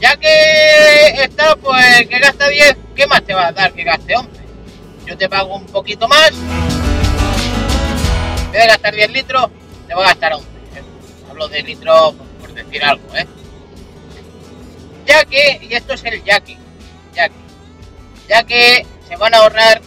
Ya 0.00 0.16
que 0.16 1.22
está, 1.22 1.56
pues 1.56 2.06
que 2.08 2.18
gasta 2.18 2.48
10, 2.48 2.76
¿qué 2.94 3.06
más 3.06 3.22
te 3.22 3.34
va 3.34 3.48
a 3.48 3.52
dar 3.52 3.72
que 3.72 3.84
gaste 3.84 4.16
11? 4.16 4.30
Yo 5.06 5.16
te 5.16 5.28
pago 5.28 5.56
un 5.56 5.66
poquito 5.66 6.06
más, 6.06 6.30
en 8.44 8.52
vez 8.52 8.62
de 8.62 8.68
gastar 8.68 8.94
10 8.94 9.10
litros, 9.10 9.48
te 9.86 9.94
voy 9.94 10.04
a 10.04 10.08
gastar 10.08 10.34
11. 10.34 10.46
¿eh? 10.46 10.82
Hablo 11.28 11.48
de 11.48 11.62
litros 11.62 12.14
por 12.40 12.52
decir 12.54 12.84
algo, 12.84 13.14
¿eh? 13.14 13.26
Ya 15.10 15.24
que, 15.24 15.58
y 15.68 15.74
esto 15.74 15.94
es 15.94 16.04
el 16.04 16.22
ya 16.22 16.38
que, 16.38 16.56
ya 17.12 17.28
que, 17.28 17.34
ya 18.28 18.44
que 18.44 18.86
se 19.08 19.16
van 19.16 19.34
a 19.34 19.38
ahorrar 19.38 19.82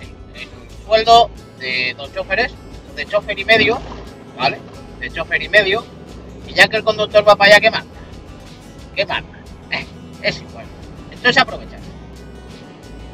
el, 0.00 0.40
el 0.40 0.48
sueldo 0.86 1.30
de 1.58 1.94
dos 1.98 2.14
choferes, 2.14 2.52
de 2.94 3.04
chofer 3.04 3.36
y 3.36 3.44
medio, 3.44 3.80
¿vale? 4.38 4.60
De 5.00 5.10
chofer 5.10 5.42
y 5.42 5.48
medio, 5.48 5.84
y 6.46 6.54
ya 6.54 6.68
que 6.68 6.76
el 6.76 6.84
conductor 6.84 7.28
va 7.28 7.34
para 7.34 7.56
allá, 7.56 7.60
¿qué 7.60 7.70
manda? 7.72 7.90
¿Qué? 8.94 9.02
Eh, 9.02 9.86
es 10.22 10.40
igual. 10.40 10.66
Esto 11.10 11.28
es 11.28 11.38
aprovechar. 11.38 11.80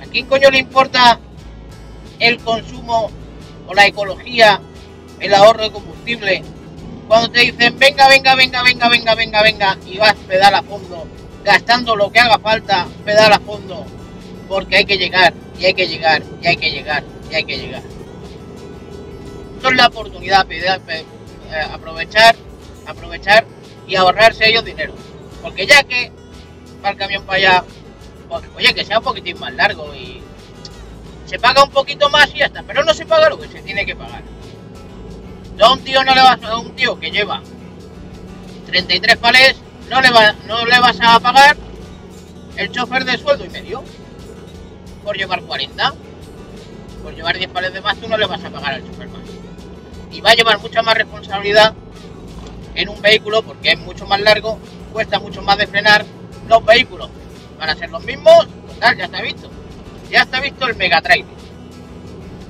¿A 0.02 0.04
quién 0.10 0.26
coño 0.26 0.50
le 0.50 0.58
importa 0.58 1.18
el 2.18 2.40
consumo 2.40 3.10
o 3.66 3.72
la 3.72 3.86
ecología, 3.86 4.60
el 5.18 5.32
ahorro 5.32 5.62
de 5.62 5.72
combustible, 5.72 6.42
cuando 7.06 7.30
te 7.30 7.40
dicen 7.40 7.78
venga, 7.78 8.06
venga, 8.06 8.34
venga, 8.34 8.62
venga, 8.62 8.88
venga, 8.90 9.14
venga, 9.14 9.42
venga, 9.42 9.78
y 9.86 9.96
vas 9.96 10.14
pedal 10.26 10.54
a 10.54 10.62
fondo, 10.62 11.06
gastando 11.48 11.96
lo 11.96 12.12
que 12.12 12.20
haga 12.20 12.38
falta, 12.38 12.86
pedal 13.06 13.32
a 13.32 13.40
fondo, 13.40 13.86
porque 14.48 14.76
hay 14.76 14.84
que 14.84 14.98
llegar, 14.98 15.32
y 15.58 15.64
hay 15.64 15.72
que 15.72 15.88
llegar, 15.88 16.22
y 16.42 16.46
hay 16.46 16.56
que 16.58 16.70
llegar, 16.70 17.02
y 17.30 17.34
hay 17.36 17.44
que 17.44 17.56
llegar. 17.56 17.82
Esto 19.56 19.70
es 19.70 19.76
la 19.76 19.86
oportunidad, 19.86 20.46
pedal, 20.46 20.78
pe- 20.82 21.00
eh, 21.00 21.66
aprovechar, 21.72 22.36
aprovechar 22.86 23.46
y 23.86 23.96
ahorrarse 23.96 24.46
ellos 24.46 24.62
dinero. 24.62 24.92
Porque 25.42 25.66
ya 25.66 25.82
que 25.84 26.12
va 26.84 26.90
el 26.90 26.96
camión 26.98 27.24
para 27.24 27.38
allá, 27.38 27.64
pues, 28.28 28.42
oye, 28.54 28.74
que 28.74 28.84
sea 28.84 28.98
un 28.98 29.04
poquitín 29.04 29.40
más 29.40 29.54
largo 29.54 29.94
y 29.94 30.20
se 31.24 31.38
paga 31.38 31.64
un 31.64 31.70
poquito 31.70 32.10
más 32.10 32.28
y 32.34 32.40
ya 32.40 32.46
está, 32.46 32.62
pero 32.62 32.84
no 32.84 32.92
se 32.92 33.06
paga 33.06 33.30
lo 33.30 33.38
que 33.40 33.48
se 33.48 33.62
tiene 33.62 33.86
que 33.86 33.96
pagar. 33.96 34.22
Tú 35.56 35.64
a 35.64 35.72
un 35.72 35.80
tío 35.80 36.04
no 36.04 36.14
le 36.14 36.20
vas 36.20 36.42
a 36.42 36.58
un 36.58 36.76
tío 36.76 37.00
que 37.00 37.10
lleva 37.10 37.40
33 38.66 39.16
palés, 39.16 39.56
no 39.88 40.00
le, 40.00 40.10
no 40.46 40.66
le 40.66 40.80
vas 40.80 40.98
a 41.00 41.18
pagar 41.20 41.56
el 42.56 42.70
chofer 42.70 43.04
de 43.04 43.18
sueldo 43.18 43.44
y 43.44 43.48
medio 43.48 43.82
por 45.04 45.16
llevar 45.16 45.42
40. 45.42 45.94
Por 47.02 47.14
llevar 47.14 47.38
10 47.38 47.50
palés 47.50 47.72
de 47.72 47.80
más, 47.80 47.96
tú 47.96 48.08
no 48.08 48.18
le 48.18 48.26
vas 48.26 48.44
a 48.44 48.50
pagar 48.50 48.74
al 48.74 48.86
chofer 48.86 49.08
más. 49.08 49.22
Y 50.10 50.20
va 50.20 50.30
a 50.30 50.34
llevar 50.34 50.58
mucha 50.58 50.82
más 50.82 50.94
responsabilidad 50.94 51.74
en 52.74 52.88
un 52.88 53.00
vehículo 53.00 53.42
porque 53.42 53.72
es 53.72 53.78
mucho 53.78 54.06
más 54.06 54.20
largo, 54.20 54.58
cuesta 54.92 55.18
mucho 55.18 55.42
más 55.42 55.56
de 55.58 55.66
frenar. 55.66 56.04
Los 56.48 56.64
vehículos 56.64 57.08
van 57.58 57.70
a 57.70 57.76
ser 57.76 57.90
los 57.90 58.04
mismos, 58.04 58.46
total, 58.66 58.96
ya 58.96 59.04
está 59.04 59.22
visto. 59.22 59.50
Ya 60.10 60.22
está 60.22 60.40
visto 60.40 60.66
el 60.66 60.76
Mega 60.76 61.00
Trailer. 61.00 61.26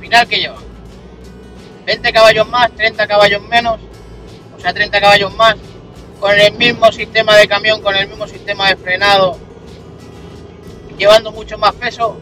Final 0.00 0.28
que 0.28 0.36
lleva. 0.36 0.58
20 1.84 2.12
caballos 2.12 2.48
más, 2.48 2.70
30 2.72 3.06
caballos 3.06 3.42
menos, 3.42 3.80
o 4.56 4.60
sea, 4.60 4.74
30 4.74 5.00
caballos 5.00 5.34
más, 5.34 5.56
con 6.20 6.38
el 6.38 6.52
mismo 6.54 6.90
sistema 6.92 7.36
de 7.36 7.46
camión, 7.48 7.80
con 7.80 7.94
el 7.96 8.08
mismo 8.08 8.26
sistema 8.26 8.68
de 8.68 8.76
frenado, 8.76 9.38
llevando 10.98 11.30
mucho 11.32 11.58
más 11.58 11.72
peso. 11.74 12.18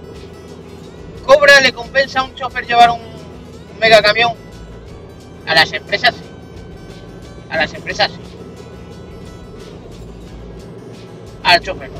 ¿Cobra, 1.24 1.60
le 1.60 1.72
compensa 1.72 2.20
a 2.20 2.24
un 2.24 2.34
chofer 2.34 2.66
llevar 2.66 2.90
un, 2.90 3.00
un 3.00 3.78
mega 3.80 4.00
camión? 4.02 4.32
A 5.46 5.54
las 5.54 5.72
empresas 5.72 6.14
sí. 6.14 6.22
A 7.50 7.56
las 7.56 7.72
empresas 7.74 8.10
sí. 8.12 8.20
Al 11.42 11.60
chofer 11.60 11.90
no. 11.90 11.98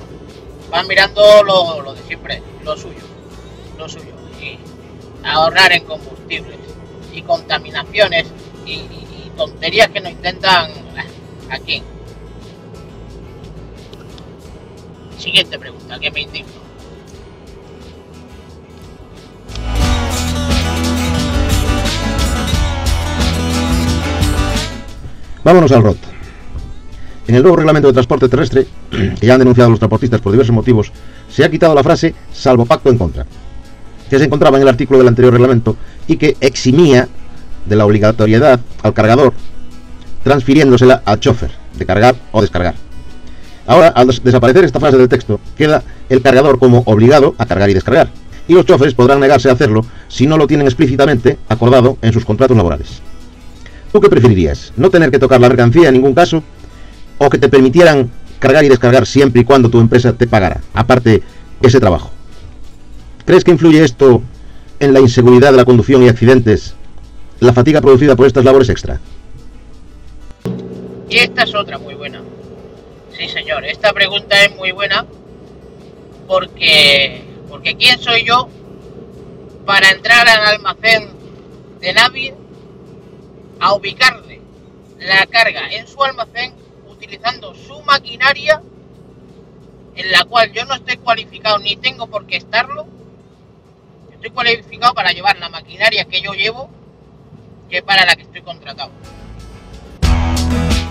Van 0.70 0.86
mirando 0.86 1.42
lo, 1.44 1.94
de 1.94 2.02
siempre, 2.02 2.42
lo 2.64 2.76
suyo. 2.76 3.00
Lo 3.78 3.88
suyo. 3.88 4.12
Y 4.40 4.58
ahorrar 5.24 5.72
en 5.72 5.84
combustibles 5.84 6.58
y 7.12 7.22
contaminaciones 7.22 8.26
y, 8.64 8.72
y- 8.74 9.02
tonterías 9.36 9.88
que 9.90 10.00
nos 10.00 10.12
intentan 10.12 10.70
aquí. 11.50 11.82
Siguiente 15.18 15.58
pregunta, 15.58 15.98
que 15.98 16.10
me 16.10 16.20
indigno. 16.22 16.66
Vámonos 25.46 25.70
al 25.70 25.82
ROT. 25.84 25.96
En 27.28 27.34
el 27.34 27.42
nuevo 27.42 27.56
reglamento 27.56 27.86
de 27.86 27.94
transporte 27.94 28.28
terrestre, 28.28 28.66
que 28.90 29.26
ya 29.26 29.34
han 29.34 29.38
denunciado 29.38 29.70
los 29.70 29.78
transportistas 29.78 30.20
por 30.20 30.32
diversos 30.32 30.54
motivos, 30.54 30.92
se 31.28 31.44
ha 31.44 31.50
quitado 31.50 31.74
la 31.74 31.84
frase 31.84 32.14
salvo 32.32 32.66
pacto 32.66 32.90
en 32.90 32.98
contra, 32.98 33.26
que 34.10 34.18
se 34.18 34.24
encontraba 34.24 34.56
en 34.56 34.62
el 34.62 34.68
artículo 34.68 34.98
del 34.98 35.08
anterior 35.08 35.32
reglamento 35.32 35.76
y 36.06 36.16
que 36.16 36.36
eximía 36.40 37.08
de 37.64 37.76
la 37.76 37.86
obligatoriedad 37.86 38.60
al 38.82 38.92
cargador, 38.92 39.34
transfiriéndosela 40.30 41.02
al 41.04 41.20
chofer 41.20 41.52
de 41.78 41.86
cargar 41.86 42.16
o 42.32 42.40
descargar. 42.42 42.74
Ahora, 43.64 43.88
al 43.90 44.08
des- 44.08 44.24
desaparecer 44.24 44.64
esta 44.64 44.80
frase 44.80 44.96
del 44.96 45.08
texto, 45.08 45.38
queda 45.56 45.84
el 46.08 46.20
cargador 46.20 46.58
como 46.58 46.82
obligado 46.86 47.36
a 47.38 47.46
cargar 47.46 47.70
y 47.70 47.74
descargar, 47.74 48.08
y 48.48 48.54
los 48.54 48.66
choferes 48.66 48.94
podrán 48.94 49.20
negarse 49.20 49.48
a 49.48 49.52
hacerlo 49.52 49.86
si 50.08 50.26
no 50.26 50.36
lo 50.36 50.48
tienen 50.48 50.66
explícitamente 50.66 51.38
acordado 51.48 51.96
en 52.02 52.12
sus 52.12 52.24
contratos 52.24 52.56
laborales. 52.56 53.00
¿Tú 53.92 54.00
qué 54.00 54.08
preferirías? 54.08 54.72
¿No 54.76 54.90
tener 54.90 55.12
que 55.12 55.20
tocar 55.20 55.40
la 55.40 55.48
mercancía 55.48 55.86
en 55.90 55.94
ningún 55.94 56.12
caso? 56.12 56.42
¿O 57.18 57.30
que 57.30 57.38
te 57.38 57.48
permitieran 57.48 58.10
cargar 58.40 58.64
y 58.64 58.68
descargar 58.68 59.06
siempre 59.06 59.42
y 59.42 59.44
cuando 59.44 59.70
tu 59.70 59.78
empresa 59.78 60.12
te 60.12 60.26
pagara, 60.26 60.60
aparte 60.74 61.22
ese 61.62 61.78
trabajo? 61.78 62.10
¿Crees 63.24 63.44
que 63.44 63.52
influye 63.52 63.84
esto 63.84 64.22
en 64.80 64.92
la 64.92 64.98
inseguridad 64.98 65.52
de 65.52 65.56
la 65.58 65.64
conducción 65.64 66.02
y 66.02 66.08
accidentes, 66.08 66.74
la 67.38 67.52
fatiga 67.52 67.80
producida 67.80 68.16
por 68.16 68.26
estas 68.26 68.44
labores 68.44 68.68
extra? 68.70 68.98
Y 71.08 71.18
esta 71.18 71.44
es 71.44 71.54
otra 71.54 71.78
muy 71.78 71.94
buena. 71.94 72.22
Sí, 73.16 73.28
señor, 73.28 73.64
esta 73.64 73.92
pregunta 73.92 74.42
es 74.44 74.54
muy 74.56 74.72
buena 74.72 75.06
porque, 76.26 77.22
porque 77.48 77.76
¿quién 77.76 77.98
soy 77.98 78.24
yo 78.24 78.48
para 79.64 79.90
entrar 79.90 80.28
al 80.28 80.46
almacén 80.46 81.08
de 81.80 81.92
nadie 81.92 82.34
a 83.60 83.74
ubicarle 83.74 84.40
la 84.98 85.26
carga 85.26 85.70
en 85.70 85.86
su 85.86 86.02
almacén 86.02 86.54
utilizando 86.88 87.54
su 87.54 87.80
maquinaria 87.82 88.60
en 89.94 90.12
la 90.12 90.24
cual 90.24 90.52
yo 90.52 90.64
no 90.64 90.74
estoy 90.74 90.96
cualificado 90.98 91.58
ni 91.58 91.76
tengo 91.76 92.06
por 92.08 92.26
qué 92.26 92.36
estarlo? 92.36 92.86
Estoy 94.12 94.30
cualificado 94.30 94.92
para 94.92 95.12
llevar 95.12 95.38
la 95.38 95.48
maquinaria 95.48 96.04
que 96.04 96.20
yo 96.20 96.32
llevo 96.32 96.68
que 97.70 97.82
para 97.82 98.04
la 98.04 98.16
que 98.16 98.22
estoy 98.22 98.42
contratado 98.42 98.90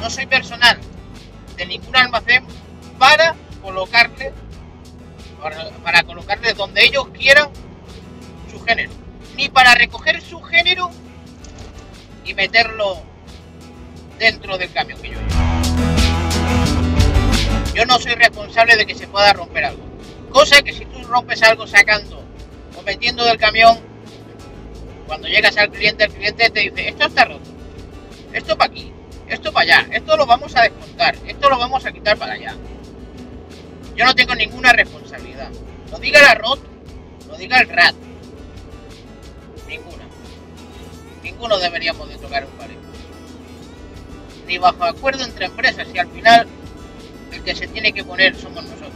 no 0.06 0.12
soy 0.12 0.28
personal 0.28 0.78
de 1.58 1.66
ningún 1.66 1.96
almacén 1.96 2.46
para 3.00 3.36
colocarle 3.64 4.32
para, 5.84 6.04
colocarle 6.04 6.54
donde 6.54 6.86
ellos 6.86 7.08
quieran 7.08 7.50
su 8.52 8.64
género. 8.64 8.92
Ni 9.36 9.50
para 9.50 9.74
recoger 9.74 10.22
su 10.22 10.40
género 10.44 10.92
y 12.24 12.36
meterlo 12.36 13.02
dentro 14.20 14.60
del 14.60 14.72
camión 14.72 15.02
que 15.02 15.10
yo 15.10 15.20
llevo. 15.20 15.32
Yo 17.74 17.86
no 17.86 17.98
soy 17.98 18.14
responsable 18.14 18.78
de 18.78 18.86
que 18.86 18.94
se 18.94 19.08
pueda 19.08 19.34
romper 19.34 19.66
algo. 19.66 19.84
Cosa 20.30 20.62
que 20.62 20.72
si 20.72 20.86
tú 20.86 21.04
rompes 21.06 21.42
algo 21.42 21.66
sacando 21.66 22.24
o 22.78 22.84
metiendo 22.84 23.26
del 23.26 23.40
camión 23.40 23.80
cuando 25.08 25.28
llegas 25.28 25.58
al 25.58 25.72
cliente 25.72 26.04
el 26.04 26.14
cliente 26.14 26.52
te 26.52 26.60
dice 26.60 26.90
esto 26.90 27.08
está 27.08 27.26
roto. 27.26 27.50
Esto 28.34 28.56
para 28.56 28.72
aquí, 28.72 28.94
esto 29.28 29.52
para 29.52 29.64
allá, 29.64 29.88
esto 29.92 30.18
lo 30.18 30.26
vamos 30.26 30.56
a 30.56 30.62
descontar, 30.62 31.16
esto 31.28 31.50
lo 31.50 31.58
vamos 31.58 31.86
a 31.86 31.92
quitar 31.92 32.18
para 32.18 32.34
allá. 32.34 32.56
Yo 33.96 34.06
no 34.06 34.14
tengo 34.14 34.36
ninguna 34.36 34.74
responsabilidad. 34.74 35.50
Lo 35.92 36.00
diga 36.00 36.22
la 36.22 36.36
ROT, 36.36 36.60
lo 37.28 37.38
diga 37.38 37.60
el 37.60 37.70
RAT. 37.70 37.96
Ninguna. 39.68 40.06
Ninguno 41.24 41.58
deberíamos 41.58 42.10
de 42.10 42.18
tocar 42.18 42.46
un 42.46 42.52
palito. 42.52 42.82
Ni 44.48 44.58
bajo 44.58 44.84
acuerdo 44.84 45.24
entre 45.24 45.46
empresas 45.46 45.88
y 45.94 45.98
al 45.98 46.10
final 46.10 46.48
el 47.32 47.44
que 47.44 47.56
se 47.56 47.68
tiene 47.68 47.94
que 47.94 48.04
poner 48.04 48.36
somos 48.36 48.64
nosotros. 48.64 48.92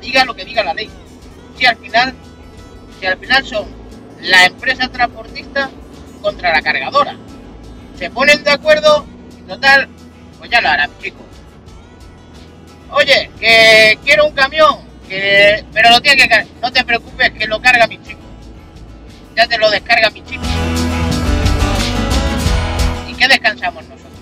Diga 0.00 0.24
lo 0.24 0.34
que 0.34 0.44
diga 0.44 0.64
la 0.64 0.74
ley. 0.74 0.90
Si 1.56 1.66
al 1.66 1.76
final, 1.76 2.14
si 2.98 3.06
al 3.06 3.18
final 3.18 3.46
son 3.46 3.66
la 4.22 4.46
empresa 4.46 4.88
transportista 4.88 5.70
contra 6.22 6.52
la 6.52 6.62
cargadora 6.62 7.16
se 7.98 8.10
ponen 8.10 8.44
de 8.44 8.50
acuerdo 8.50 9.04
total, 9.48 9.88
pues 10.38 10.50
ya 10.50 10.60
lo 10.60 10.68
harán, 10.68 10.90
chicos. 11.02 11.26
Oye, 12.90 13.30
que 13.40 13.98
quiero 14.04 14.26
un 14.26 14.34
camión, 14.34 14.78
que 15.08 15.64
pero 15.72 15.90
lo 15.90 16.00
tiene 16.00 16.22
que 16.22 16.28
cargar. 16.28 16.46
No 16.62 16.70
te 16.70 16.84
preocupes, 16.84 17.32
que 17.32 17.46
lo 17.46 17.60
carga 17.60 17.86
mi 17.86 18.00
chico. 18.02 18.20
Ya 19.34 19.46
te 19.46 19.58
lo 19.58 19.70
descarga 19.70 20.10
mi 20.10 20.22
chico. 20.24 20.42
¿Y 23.08 23.14
qué 23.14 23.28
descansamos 23.28 23.84
nosotros? 23.84 24.12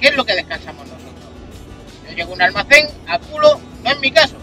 ¿Qué 0.00 0.08
es 0.08 0.16
lo 0.16 0.24
que 0.24 0.34
descansamos 0.34 0.86
nosotros? 0.86 1.14
Yo 2.08 2.14
llego 2.14 2.32
a 2.32 2.34
un 2.34 2.42
almacén, 2.42 2.88
a 3.06 3.18
culo, 3.18 3.60
no 3.82 3.90
es 3.90 4.00
mi 4.00 4.10
caso. 4.10 4.36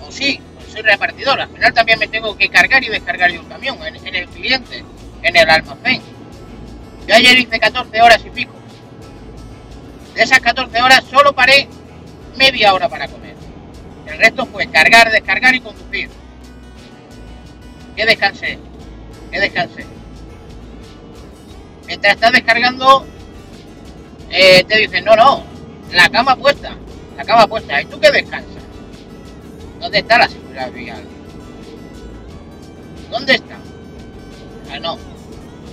O 0.00 0.10
sí, 0.10 0.40
pues 0.56 0.72
soy 0.72 0.82
repartidor. 0.82 1.40
Al 1.40 1.48
final 1.48 1.72
también 1.72 1.98
me 1.98 2.08
tengo 2.08 2.36
que 2.36 2.48
cargar 2.48 2.82
y 2.82 2.88
descargar 2.88 3.30
yo 3.30 3.40
un 3.40 3.48
camión 3.48 3.78
en 3.84 4.14
el 4.14 4.28
cliente, 4.28 4.84
en 5.22 5.36
el 5.36 5.50
almacén. 5.50 6.02
Yo 7.06 7.14
ayer 7.14 7.38
hice 7.38 7.60
14 7.60 8.02
horas 8.02 8.20
y 8.26 8.30
pico. 8.30 8.52
De 10.16 10.22
esas 10.22 10.40
14 10.40 10.80
horas 10.80 11.04
solo 11.10 11.34
paré 11.34 11.68
media 12.38 12.72
hora 12.72 12.88
para 12.88 13.06
comer. 13.06 13.36
El 14.06 14.18
resto 14.18 14.46
fue 14.46 14.66
cargar, 14.68 15.10
descargar 15.10 15.54
y 15.54 15.60
conducir. 15.60 16.08
¿Qué 17.94 18.06
descansé? 18.06 18.58
¿Qué 19.30 19.40
descansé? 19.40 19.84
Mientras 21.86 22.14
estás 22.14 22.32
descargando, 22.32 23.04
eh, 24.30 24.64
te 24.64 24.78
dicen, 24.78 25.04
no, 25.04 25.14
no, 25.16 25.44
la 25.92 26.08
cama 26.08 26.34
puesta, 26.34 26.74
la 27.14 27.24
cama 27.24 27.46
puesta. 27.46 27.82
¿Y 27.82 27.84
tú 27.84 28.00
qué 28.00 28.10
descansas? 28.10 28.62
¿Dónde 29.78 29.98
está 29.98 30.16
la 30.16 30.28
seguridad 30.28 30.72
vial? 30.72 31.04
¿Dónde 33.10 33.34
está? 33.34 33.58
Ah, 34.72 34.78
no. 34.78 34.96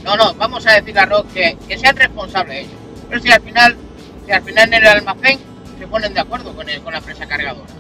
No, 0.03 0.17
no, 0.17 0.34
vamos 0.34 0.67
a 0.67 0.73
decir 0.73 0.99
a 0.99 1.06
Rock 1.06 1.32
que, 1.32 1.58
que 1.65 1.77
sean 1.77 1.95
responsables 1.95 2.65
ellos. 2.65 2.79
Pero 3.08 3.21
si 3.21 3.32
al 3.32 3.41
final, 3.41 3.77
si 4.26 4.32
al 4.32 4.44
final 4.44 4.68
en 4.68 4.74
el 4.74 4.88
almacén 4.88 5.40
se 5.78 5.88
ponen 5.88 6.14
de 6.14 6.20
acuerdo 6.20 6.56
con, 6.56 6.70
el, 6.70 6.82
con 6.82 6.94
la 6.94 7.00
empresa 7.00 7.26
cargadora. 7.26 7.72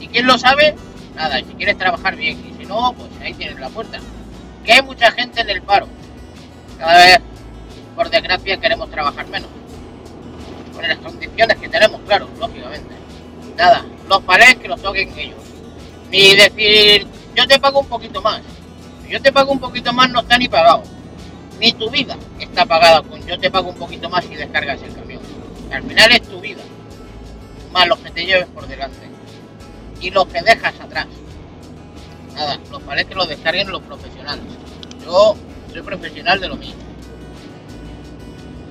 Y 0.00 0.08
quién 0.08 0.26
lo 0.26 0.38
sabe, 0.38 0.74
nada, 1.14 1.38
si 1.38 1.54
quieres 1.54 1.78
trabajar 1.78 2.16
bien, 2.16 2.38
y 2.38 2.58
si 2.58 2.66
no, 2.66 2.92
pues 2.92 3.10
ahí 3.20 3.34
tienes 3.34 3.58
la 3.58 3.68
puerta. 3.68 3.98
Que 4.64 4.72
hay 4.72 4.82
mucha 4.82 5.10
gente 5.12 5.40
en 5.40 5.50
el 5.50 5.62
paro. 5.62 5.86
Cada 6.78 6.96
vez, 6.98 7.18
por 7.96 8.10
desgracia, 8.10 8.56
queremos 8.58 8.90
trabajar 8.90 9.26
menos. 9.28 9.48
Con 10.74 10.86
las 10.86 10.98
condiciones 10.98 11.56
que 11.58 11.68
tenemos, 11.68 12.00
claro, 12.06 12.28
lógicamente. 12.38 12.94
Nada, 13.56 13.84
los 14.08 14.22
palés 14.22 14.56
que 14.56 14.68
los 14.68 14.80
toquen 14.80 15.16
ellos. 15.18 15.38
Ni 16.10 16.34
decir, 16.34 17.06
yo 17.34 17.46
te 17.46 17.58
pago 17.58 17.80
un 17.80 17.86
poquito 17.86 18.20
más. 18.22 18.40
Yo 19.08 19.20
te 19.20 19.32
pago 19.32 19.52
un 19.52 19.60
poquito 19.60 19.92
más, 19.92 20.10
no 20.10 20.20
está 20.20 20.38
ni 20.38 20.48
pagado. 20.48 20.82
Ni 21.60 21.72
tu 21.72 21.90
vida 21.90 22.16
está 22.40 22.66
pagada 22.66 23.02
con 23.02 23.24
yo 23.26 23.38
te 23.38 23.50
pago 23.50 23.70
un 23.70 23.76
poquito 23.76 24.08
más 24.08 24.24
y 24.24 24.34
descargas 24.34 24.82
el 24.82 24.88
camión. 24.88 25.01
Al 25.72 25.82
final 25.84 26.12
es 26.12 26.22
tu 26.22 26.40
vida. 26.40 26.62
Más 27.72 27.88
los 27.88 27.98
que 27.98 28.10
te 28.10 28.26
lleves 28.26 28.46
por 28.46 28.66
delante. 28.66 29.08
Y 30.00 30.10
los 30.10 30.26
que 30.26 30.42
dejas 30.42 30.78
atrás. 30.80 31.06
Nada, 32.34 32.58
los 32.70 32.82
palés 32.82 33.06
que 33.06 33.14
los 33.14 33.28
descarguen 33.28 33.70
los 33.70 33.82
profesionales. 33.82 34.44
Yo 35.04 35.34
soy 35.72 35.82
profesional 35.82 36.40
de 36.40 36.48
lo 36.48 36.56
mío. 36.56 36.74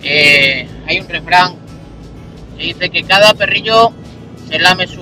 Eh, 0.04 0.68
hay 0.88 1.00
un 1.00 1.08
refrán 1.08 1.56
que 2.58 2.64
dice 2.64 2.90
que 2.90 3.04
cada 3.04 3.34
perrillo 3.34 3.92
se 4.48 4.60
lame 4.60 4.88
su, 4.88 5.02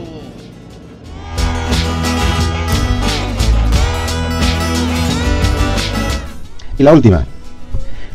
Y 6.78 6.84
la 6.84 6.94
última. 6.94 7.26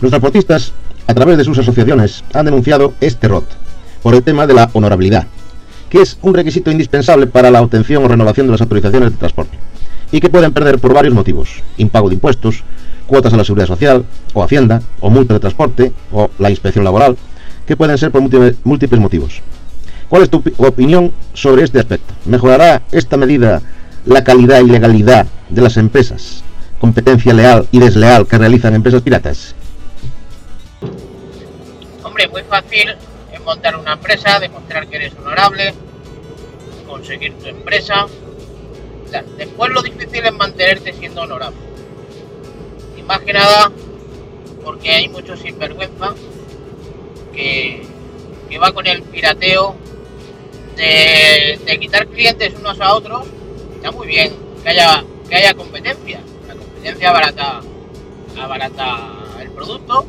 Los 0.01 0.11
transportistas, 0.11 0.73
a 1.07 1.13
través 1.13 1.37
de 1.37 1.45
sus 1.45 1.59
asociaciones, 1.59 2.25
han 2.33 2.47
denunciado 2.47 2.95
este 3.01 3.29
ROT 3.29 3.64
por 4.05 4.15
el 4.15 4.23
tema 4.23 4.47
de 4.47 4.53
la 4.53 4.69
honorabilidad, 4.75 5.27
que 5.89 6.03
es 6.03 6.19
un 6.21 6.35
requisito 6.35 6.71
indispensable 6.71 7.27
para 7.27 7.51
la 7.51 7.63
obtención 7.63 8.05
o 8.05 8.09
renovación 8.09 8.47
de 8.47 8.53
las 8.53 8.61
autorizaciones 8.61 9.11
de 9.11 9.17
transporte, 9.17 9.59
y 10.13 10.21
que 10.21 10.29
pueden 10.29 10.53
perder 10.53 10.79
por 10.79 10.93
varios 10.93 11.15
motivos, 11.15 11.63
impago 11.79 12.11
de 12.11 12.17
impuestos, 12.17 12.63
cuotas 13.07 13.33
a 13.33 13.39
la 13.39 13.45
seguridad 13.45 13.67
social, 13.67 14.05
o 14.35 14.45
hacienda, 14.45 14.83
o 15.01 15.09
multa 15.09 15.33
de 15.33 15.41
transporte, 15.41 15.93
o 16.13 16.31
la 16.39 16.51
inspección 16.51 16.85
laboral, 16.85 17.17
que 17.67 17.79
pueden 17.79 17.97
ser 17.97 18.11
por 18.11 18.21
múltiples, 18.21 19.01
motivos. 19.01 19.41
¿Cuál 20.11 20.23
es 20.23 20.29
tu 20.29 20.43
opi- 20.43 20.53
opinión 20.59 21.11
sobre 21.33 21.65
este 21.65 21.79
aspecto? 21.79 22.13
¿Mejorará 22.27 22.83
esta 22.93 23.17
medida 23.17 23.63
la 24.05 24.23
calidad 24.23 24.61
y 24.61 24.67
legalidad 24.69 25.27
de 25.49 25.63
las 25.63 25.79
empresas? 25.79 26.45
¿Competencia 26.79 27.33
leal 27.33 27.67
y 27.73 27.79
desleal 27.79 28.27
que 28.27 28.37
realizan 28.37 28.75
empresas 28.75 29.01
piratas? 29.01 29.55
Hombre, 32.03 32.29
muy 32.29 32.43
fácil 32.43 32.91
montar 33.45 33.77
una 33.77 33.93
empresa, 33.93 34.41
demostrar 34.41 34.89
que 34.89 34.97
eres 34.97 35.15
honorable, 35.15 35.75
conseguir 36.87 37.35
tu 37.35 37.47
empresa. 37.47 38.07
Después 39.37 39.71
lo 39.71 39.83
difícil 39.83 40.25
es 40.25 40.33
mantenerte 40.33 40.93
siendo 40.93 41.23
honorable. 41.23 41.59
Y 42.99 43.03
más 43.03 43.21
que 43.21 43.33
nada 43.33 43.71
porque 44.65 44.91
hay 44.91 45.09
muchos 45.09 45.41
sinvergüenza 45.41 46.15
que, 47.33 47.83
que 48.49 48.59
va 48.59 48.73
con 48.73 48.87
el 48.87 49.03
pirateo 49.03 49.77
de, 50.77 51.61
de 51.65 51.79
quitar 51.79 52.09
clientes 52.09 52.55
unos 52.59 52.81
a 52.81 52.95
otros. 52.95 53.27
Está 53.77 53.93
muy 53.93 54.07
bien 54.07 54.33
que 54.63 54.71
haya, 54.71 55.05
que 55.29 55.37
haya 55.37 55.55
competencia. 55.55 56.21
La 56.49 56.55
competencia 56.55 57.11
abarata, 57.11 57.61
abarata 58.41 59.11
el 59.41 59.51
producto 59.51 60.07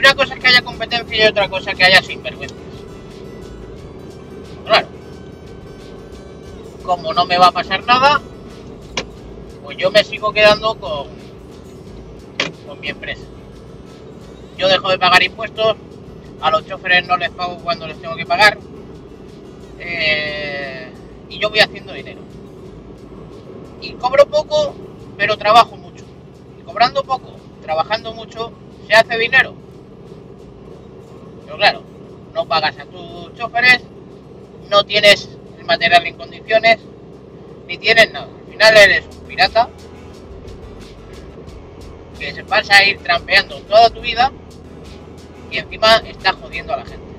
una 0.00 0.14
cosa 0.14 0.32
es 0.32 0.40
que 0.40 0.48
haya 0.48 0.62
competencia 0.62 1.24
y 1.24 1.28
otra 1.28 1.48
cosa 1.50 1.74
que 1.74 1.84
haya 1.84 2.02
sinvergüenzas. 2.02 2.56
Claro. 4.64 4.88
Como 6.82 7.12
no 7.12 7.26
me 7.26 7.36
va 7.36 7.48
a 7.48 7.52
pasar 7.52 7.84
nada, 7.84 8.18
pues 9.62 9.76
yo 9.76 9.90
me 9.90 10.02
sigo 10.02 10.32
quedando 10.32 10.74
con, 10.76 11.08
con 12.66 12.80
mi 12.80 12.88
empresa. 12.88 13.24
Yo 14.56 14.68
dejo 14.68 14.88
de 14.88 14.98
pagar 14.98 15.22
impuestos, 15.22 15.76
a 16.40 16.50
los 16.50 16.66
choferes 16.66 17.06
no 17.06 17.18
les 17.18 17.30
pago 17.30 17.58
cuando 17.58 17.86
les 17.86 18.00
tengo 18.00 18.16
que 18.16 18.24
pagar, 18.24 18.56
eh, 19.78 20.90
y 21.28 21.38
yo 21.38 21.50
voy 21.50 21.60
haciendo 21.60 21.92
dinero. 21.92 22.22
Y 23.82 23.92
cobro 23.92 24.26
poco, 24.26 24.74
pero 25.18 25.36
trabajo 25.36 25.76
mucho. 25.76 26.04
Y 26.58 26.62
cobrando 26.62 27.02
poco, 27.02 27.36
trabajando 27.60 28.14
mucho, 28.14 28.52
se 28.86 28.94
hace 28.94 29.18
dinero. 29.18 29.54
Pero 31.50 31.58
claro, 31.58 31.82
no 32.32 32.46
pagas 32.46 32.78
a 32.78 32.84
tus 32.84 33.34
choferes, 33.34 33.80
no 34.68 34.84
tienes 34.84 35.28
el 35.58 35.64
material 35.64 36.06
en 36.06 36.16
condiciones, 36.16 36.78
ni 37.66 37.76
tienes 37.76 38.12
nada. 38.12 38.28
Al 38.28 38.52
final 38.52 38.76
eres 38.76 39.04
un 39.20 39.26
pirata 39.26 39.68
que 42.20 42.32
se 42.32 42.44
pasa 42.44 42.76
a 42.76 42.84
ir 42.84 43.00
trampeando 43.00 43.58
toda 43.62 43.90
tu 43.90 44.00
vida 44.00 44.30
y 45.50 45.58
encima 45.58 45.96
está 46.06 46.34
jodiendo 46.34 46.72
a 46.72 46.76
la 46.76 46.86
gente. 46.86 47.16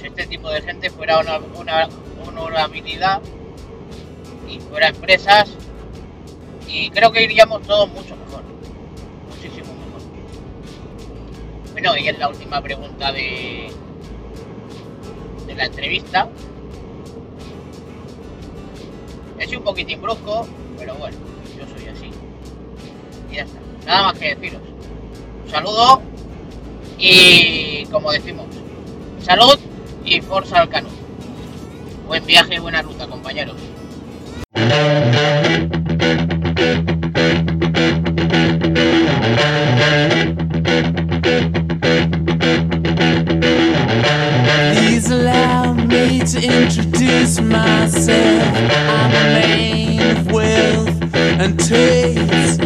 Si 0.00 0.06
este 0.06 0.26
tipo 0.26 0.48
de 0.48 0.62
gente 0.62 0.88
fuera 0.88 1.18
una, 1.18 1.40
una 1.40 1.88
honorabilidad 2.26 3.20
y 4.48 4.58
fuera 4.60 4.88
empresas, 4.88 5.50
y 6.66 6.88
creo 6.88 7.12
que 7.12 7.24
iríamos 7.24 7.60
todos 7.64 7.90
mucho 7.90 8.16
Bueno, 11.80 11.96
y 11.96 12.08
es 12.08 12.18
la 12.18 12.28
última 12.28 12.60
pregunta 12.60 13.12
de, 13.12 13.70
de 15.46 15.54
la 15.54 15.66
entrevista. 15.66 16.28
Sido 19.46 19.60
un 19.60 19.64
poquitín 19.64 20.02
brusco, 20.02 20.48
pero 20.76 20.96
bueno, 20.96 21.16
yo 21.56 21.64
soy 21.68 21.88
así. 21.88 22.10
Y 23.30 23.36
ya 23.36 23.42
está. 23.44 23.60
Nada 23.86 24.02
más 24.02 24.18
que 24.18 24.34
deciros. 24.34 24.60
Un 25.44 25.50
saludo 25.52 26.02
y 26.98 27.86
como 27.92 28.10
decimos, 28.10 28.46
salud 29.22 29.56
y 30.04 30.20
forza 30.20 30.62
al 30.62 30.68
cano. 30.68 30.88
Buen 32.08 32.26
viaje 32.26 32.56
y 32.56 32.58
buena 32.58 32.82
ruta, 32.82 33.06
compañeros. 33.06 33.54
Introduce 47.18 47.40
myself. 47.40 48.42
I'm 48.88 49.10
a 49.10 49.24
man 49.34 50.16
of 50.16 50.32
wealth 50.32 51.14
and 51.14 51.58
taste. 51.58 52.60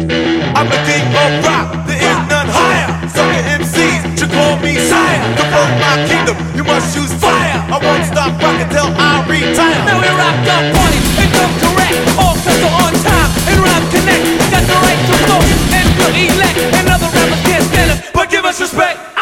I'm 0.53 0.67
the 0.69 0.79
king 0.85 1.05
of 1.09 1.45
rock, 1.45 1.87
there 1.87 1.97
is 1.97 2.19
none 2.29 2.49
higher. 2.49 2.89
Sucker 3.09 3.43
MCs 3.57 4.01
should 4.17 4.31
call 4.31 4.57
me 4.61 4.77
sire. 4.77 5.21
To 5.37 5.43
burn 5.49 5.71
my 5.81 5.95
kingdom, 6.05 6.37
you 6.55 6.63
must 6.63 6.93
choose 6.93 7.13
fire. 7.17 7.57
I 7.73 7.77
won't 7.81 8.05
stop 8.05 8.31
rocking 8.41 8.69
till 8.69 8.89
I 8.93 9.25
retire. 9.25 9.81
Now 9.89 9.97
we 9.97 10.09
rock 10.21 10.37
the 10.45 10.57
party 10.77 10.99
and 11.21 11.29
come 11.33 11.53
correct. 11.63 11.97
All 12.21 12.35
cuts 12.37 12.61
are 12.61 12.75
on 12.85 12.93
time 13.01 13.29
and 13.49 13.57
rhyme 13.57 13.85
connect. 13.89 14.23
Got 14.53 14.63
the 14.69 14.77
right 14.85 15.01
to 15.09 15.15
vote 15.29 15.49
and 15.73 15.89
to 15.97 16.07
elect. 16.13 16.57
And 16.77 16.85
other 16.93 17.09
rappers 17.09 17.41
can't 17.47 17.65
stand 17.73 17.89
us, 17.91 17.99
but 18.13 18.29
give 18.29 18.45
us 18.45 18.61
respect. 18.61 19.12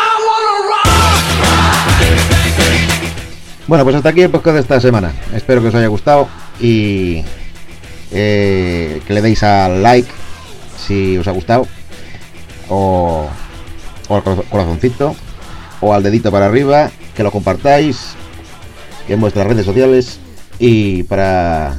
Bueno, 3.72 3.86
pues 3.86 3.96
hasta 3.96 4.10
aquí 4.10 4.22
el 4.22 4.30
podcast 4.30 4.56
de 4.56 4.60
esta 4.64 4.82
semana. 4.82 5.14
Espero 5.34 5.62
que 5.62 5.70
os 5.70 5.76
haya 5.76 5.88
gustado 5.88 6.28
y 6.60 7.24
eh, 8.12 9.02
que 9.08 9.14
le 9.14 9.22
deis 9.22 9.42
al 9.44 9.82
like 9.82 10.12
si 10.78 11.18
os 11.18 11.26
ha 11.26 11.32
gustado 11.32 11.66
o, 12.68 13.30
al 14.10 14.24
corazo- 14.26 14.44
corazoncito 14.50 15.16
o 15.80 15.94
al 15.94 16.04
dedito 16.04 16.34
para 16.34 16.48
arriba, 16.48 16.92
que 17.16 17.24
lo 17.24 17.32
compartáis 17.32 18.10
en 19.08 19.22
vuestras 19.22 19.48
redes 19.48 19.66
sociales 19.66 20.20
y 20.60 21.04
para 21.04 21.78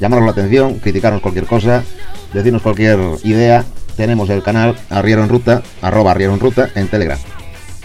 llamaros 0.00 0.24
la 0.24 0.30
atención, 0.30 0.78
criticarnos 0.78 1.20
cualquier 1.20 1.44
cosa, 1.44 1.84
decirnos 2.32 2.62
cualquier 2.62 2.98
idea, 3.22 3.66
tenemos 3.98 4.30
el 4.30 4.42
canal 4.42 4.76
Arriero 4.88 5.22
en 5.22 5.28
Ruta, 5.28 5.62
arroba 5.82 6.12
Arriero 6.12 6.32
en 6.32 6.40
Ruta 6.40 6.70
en 6.74 6.88
Telegram. 6.88 7.18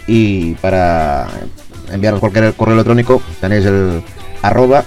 Y 0.08 0.54
para 0.54 1.28
enviarnos 1.92 2.20
cualquier 2.20 2.54
correo 2.54 2.74
electrónico, 2.76 3.22
tenéis 3.40 3.66
el 3.66 4.04
arroba, 4.42 4.84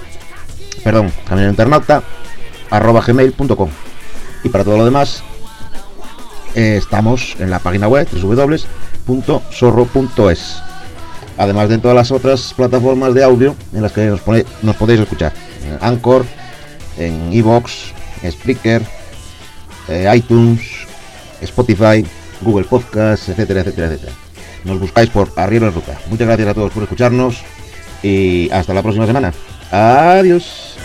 perdón, 0.83 1.13
camino 1.29 1.49
internauta, 1.49 2.03
arroba 2.71 3.01
gmail.com. 3.01 3.71
Y 4.43 4.49
para 4.49 4.65
todo 4.65 4.79
lo 4.79 4.85
demás, 4.85 5.23
eh, 6.55 6.77
estamos 6.77 7.37
en 7.39 7.51
la 7.51 7.59
página 7.59 7.89
web 7.89 8.09
www.sorro.es. 8.11 8.67
Además 11.39 11.69
de 11.69 11.79
todas 11.79 11.97
las 11.97 12.11
otras 12.11 12.53
plataformas 12.55 13.15
de 13.15 13.25
audio 13.25 13.55
en 13.73 13.83
las 13.83 13.93
que 13.93 14.07
nos, 14.07 14.21
pone, 14.21 14.45
nos 14.63 14.77
podéis 14.77 15.01
escuchar. 15.01 15.33
En 15.65 15.79
Anchor, 15.81 16.25
en 16.99 17.33
Evox, 17.33 17.93
Spreaker, 18.29 18.83
eh, 19.89 20.13
iTunes, 20.15 20.61
Spotify, 21.41 22.05
Google 22.43 22.65
Podcasts, 22.65 23.29
etcétera, 23.29 23.61
etcétera, 23.61 23.87
etcétera. 23.89 24.13
Nos 24.65 24.79
buscáis 24.79 25.11
por 25.11 25.31
Arriero 25.37 25.67
en 25.67 25.75
Ruta. 25.75 25.99
Muchas 26.09 26.27
gracias 26.27 26.49
a 26.49 26.55
todos 26.55 26.73
por 26.73 26.83
escucharnos 26.83 27.43
y 28.03 28.51
hasta 28.51 28.75
la 28.75 28.83
próxima 28.83 29.07
semana. 29.07 29.33
Adiós. 29.71 30.77